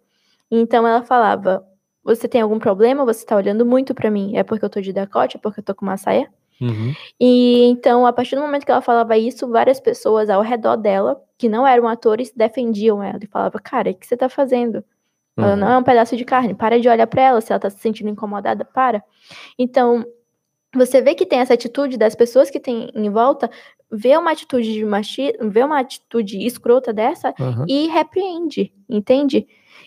[0.48, 1.66] Então ela falava:
[2.04, 3.04] você tem algum problema?
[3.04, 4.36] Você tá olhando muito para mim.
[4.36, 5.36] É porque eu tô de decote?
[5.36, 6.28] É porque eu tô com uma saia?
[6.60, 6.94] Uhum.
[7.20, 11.20] E então, a partir do momento que ela falava isso, várias pessoas ao redor dela,
[11.36, 14.84] que não eram atores, defendiam ela e falavam: Cara, o que você tá fazendo?
[15.36, 15.44] Uhum.
[15.44, 17.40] Ela não é um pedaço de carne, para de olhar para ela.
[17.40, 19.02] Se ela tá se sentindo incomodada, para.
[19.58, 20.04] Então,
[20.74, 23.50] você vê que tem essa atitude das pessoas que tem em volta,
[23.90, 27.64] vê uma atitude de machismo, vê uma atitude escrota dessa uhum.
[27.68, 29.46] e repreende, entende?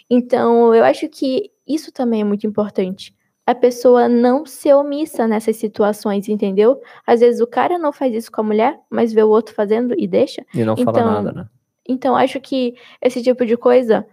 [0.10, 3.14] Então, eu acho que isso também é muito importante.
[3.48, 6.82] a pessoa não ser omissa nessas situações, entendeu?
[7.06, 9.94] Às vezes o cara não faz isso com a mulher, mas vê o outro fazendo
[9.98, 10.44] e deixa.
[10.54, 11.46] E não Então, fala nada, né?
[11.88, 14.04] Então, acho que esse tipo de coisa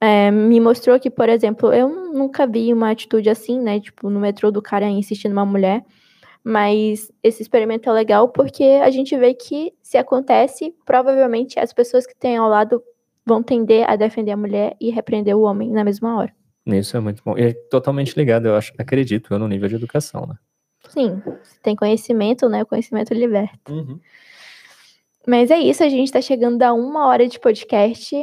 [0.00, 3.78] é, me mostrou que, por exemplo, eu nunca vi uma atitude assim, né?
[3.80, 5.84] Tipo, no metrô do cara insistindo numa mulher.
[6.44, 12.06] Mas esse experimento é legal porque a gente vê que, se acontece, provavelmente as pessoas
[12.06, 12.82] que têm ao lado
[13.24, 16.32] vão tender a defender a mulher e repreender o homem na mesma hora.
[16.66, 17.36] Isso é muito bom.
[17.36, 20.34] E é totalmente ligado, eu acho, acredito, eu, no nível de educação, né?
[20.88, 22.62] Sim, se tem conhecimento, né?
[22.62, 23.72] O conhecimento liberta.
[25.26, 28.16] Mas é isso, a gente tá chegando a uma hora de podcast.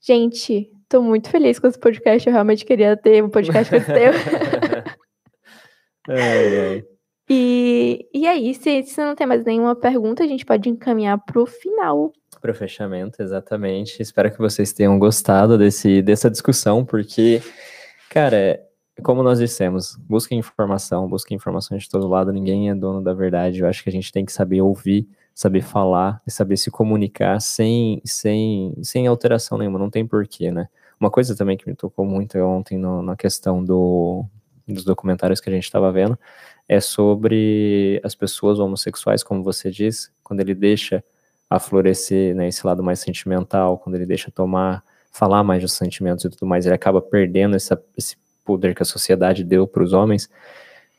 [0.00, 2.26] Gente, tô muito feliz com esse podcast.
[2.26, 3.90] Eu realmente queria ter um podcast com esse
[6.08, 6.84] ai.
[7.28, 11.46] E, e aí, se, se não tem mais nenhuma pergunta, a gente pode encaminhar pro
[11.46, 12.12] final.
[12.44, 14.02] Para o fechamento, exatamente.
[14.02, 17.40] Espero que vocês tenham gostado desse, dessa discussão, porque,
[18.10, 18.62] cara, é-
[19.02, 23.60] como nós dissemos, busquem informação, busquem informação de todo lado, ninguém é dono da verdade.
[23.60, 27.40] Eu acho que a gente tem que saber ouvir, saber falar e saber se comunicar
[27.40, 30.68] sem, sem, sem alteração nenhuma, não tem porquê, né?
[31.00, 34.22] Uma coisa também que me tocou muito ontem no- na questão do,
[34.68, 36.18] dos documentários que a gente estava vendo
[36.68, 41.02] é sobre as pessoas homossexuais, como você disse, quando ele deixa
[41.56, 46.24] a florescer, né, esse lado mais sentimental, quando ele deixa tomar, falar mais dos sentimentos
[46.24, 49.92] e tudo mais, ele acaba perdendo essa, esse poder que a sociedade deu para os
[49.92, 50.28] homens.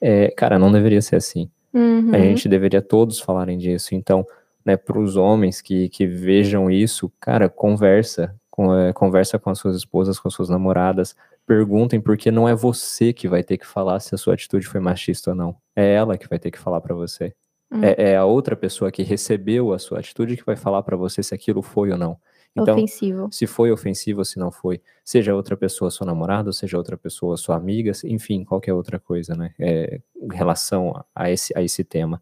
[0.01, 1.49] É, cara, não deveria ser assim.
[1.73, 2.13] Uhum.
[2.13, 3.93] A gente deveria todos falarem disso.
[3.93, 4.25] Então,
[4.63, 9.59] né, para os homens que, que vejam isso, cara, conversa, com, é, conversa com as
[9.59, 13.67] suas esposas, com as suas namoradas, perguntem porque não é você que vai ter que
[13.67, 15.55] falar se a sua atitude foi machista ou não.
[15.75, 17.33] É ela que vai ter que falar para você.
[17.75, 17.83] Hum.
[17.83, 21.21] É, é a outra pessoa que recebeu a sua atitude que vai falar para você
[21.21, 22.17] se aquilo foi ou não.
[22.55, 23.27] Então, Ofensivo.
[23.31, 27.35] se foi ofensivo ou se não foi, seja outra pessoa sua namorada, seja outra pessoa
[27.35, 29.53] sua amiga, enfim, qualquer outra coisa, né?
[29.59, 32.21] É, em relação a esse, a esse tema.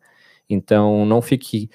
[0.50, 1.70] Então, não fique.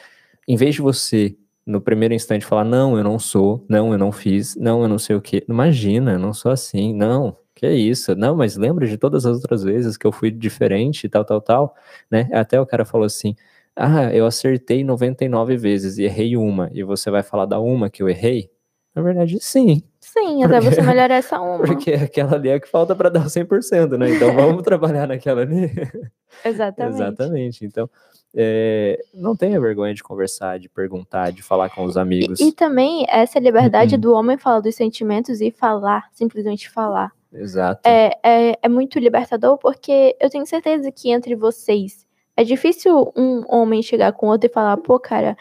[0.47, 4.11] Em vez de você, no primeiro instante, falar, não, eu não sou, não, eu não
[4.11, 5.45] fiz, não, eu não sei o quê.
[5.49, 8.17] Imagina, eu não sou assim, não, que é isso?
[8.17, 11.41] Não, mas lembra de todas as outras vezes que eu fui diferente e tal, tal,
[11.41, 11.77] tal,
[12.11, 12.29] né?
[12.33, 13.37] Até o cara falou assim.
[13.81, 16.69] Ah, eu acertei 99 vezes e errei uma.
[16.75, 18.51] E você vai falar da uma que eu errei?
[18.95, 19.83] Na verdade, sim.
[20.01, 21.65] Sim, até Porque- você melhorar essa uma.
[21.65, 24.11] Porque aquela ali é que falta para dar o 100%, né?
[24.11, 25.71] Então vamos trabalhar naquela ali.
[26.45, 26.95] Exatamente.
[26.97, 27.65] Exatamente.
[27.65, 27.89] Então,
[28.35, 32.41] é, não tenha vergonha de conversar, de perguntar, de falar com os amigos.
[32.41, 34.01] E, e também essa liberdade Uhum.
[34.01, 37.13] do homem falar dos sentimentos e falar, simplesmente falar.
[37.33, 37.83] Exato.
[37.89, 42.07] É, é, é muito libertador porque eu tenho certeza que entre vocês
[42.41, 45.37] é difícil um homem chegar com outro e falar, pô, cara,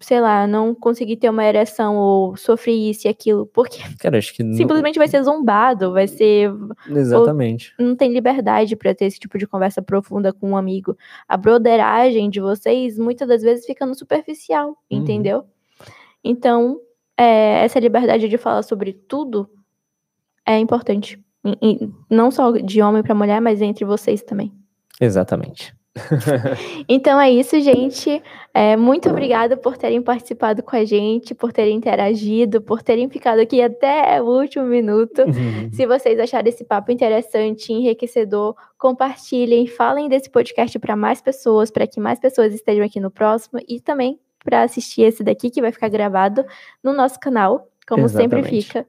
[0.00, 4.34] sei lá, não consegui ter uma ereção ou sofri isso e aquilo, porque Cara, acho
[4.34, 4.42] que.
[4.44, 6.50] não- simplesmente vai ser zombado, vai ser.
[6.88, 7.72] Exatamente.
[7.78, 10.96] Não tem liberdade pra ter esse tipo de conversa profunda com um amigo.
[11.28, 14.98] A broderagem de vocês muitas das vezes fica no superficial, Uhum.
[14.98, 15.44] entendeu?
[16.24, 16.80] Então,
[17.16, 19.48] é, essa liberdade de falar sobre tudo
[20.46, 21.22] é importante.
[21.44, 24.52] E- e não só de homem pra mulher, mas entre vocês também.
[25.00, 25.74] Exatamente.
[26.88, 28.22] Então é isso, gente.
[28.52, 33.40] É, muito obrigada por terem participado com a gente, por terem interagido, por terem ficado
[33.40, 35.22] aqui até o último minuto.
[35.72, 41.86] Se vocês acharam esse papo interessante, enriquecedor, compartilhem, falem desse podcast para mais pessoas, para
[41.86, 45.72] que mais pessoas estejam aqui no próximo e também para assistir esse daqui que vai
[45.72, 46.44] ficar gravado
[46.82, 48.66] no nosso canal, como sempre Exatamente.
[48.66, 48.86] fica.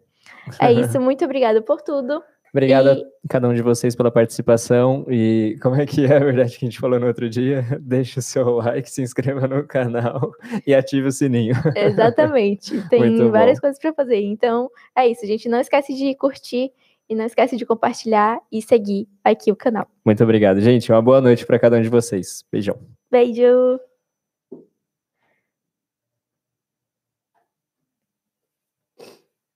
[0.59, 2.23] É isso, muito obrigada por tudo.
[2.53, 5.05] Obrigado E- a cada um de vocês pela participação.
[5.09, 7.65] E como é que é a verdade que a gente falou no outro dia?
[7.81, 10.31] Deixe o seu like, se inscreva no canal
[10.67, 11.55] e ative o sininho.
[11.75, 12.87] Exatamente.
[12.89, 14.21] Tem várias coisas para fazer.
[14.21, 15.49] Então, é isso, gente.
[15.49, 16.71] Não esquece de curtir
[17.09, 19.87] e não esquece de compartilhar e seguir aqui o canal.
[20.05, 20.91] Muito obrigado, gente.
[20.91, 22.43] Uma boa noite para cada um de vocês.
[22.51, 22.77] Beijão.
[23.11, 23.79] Beijo!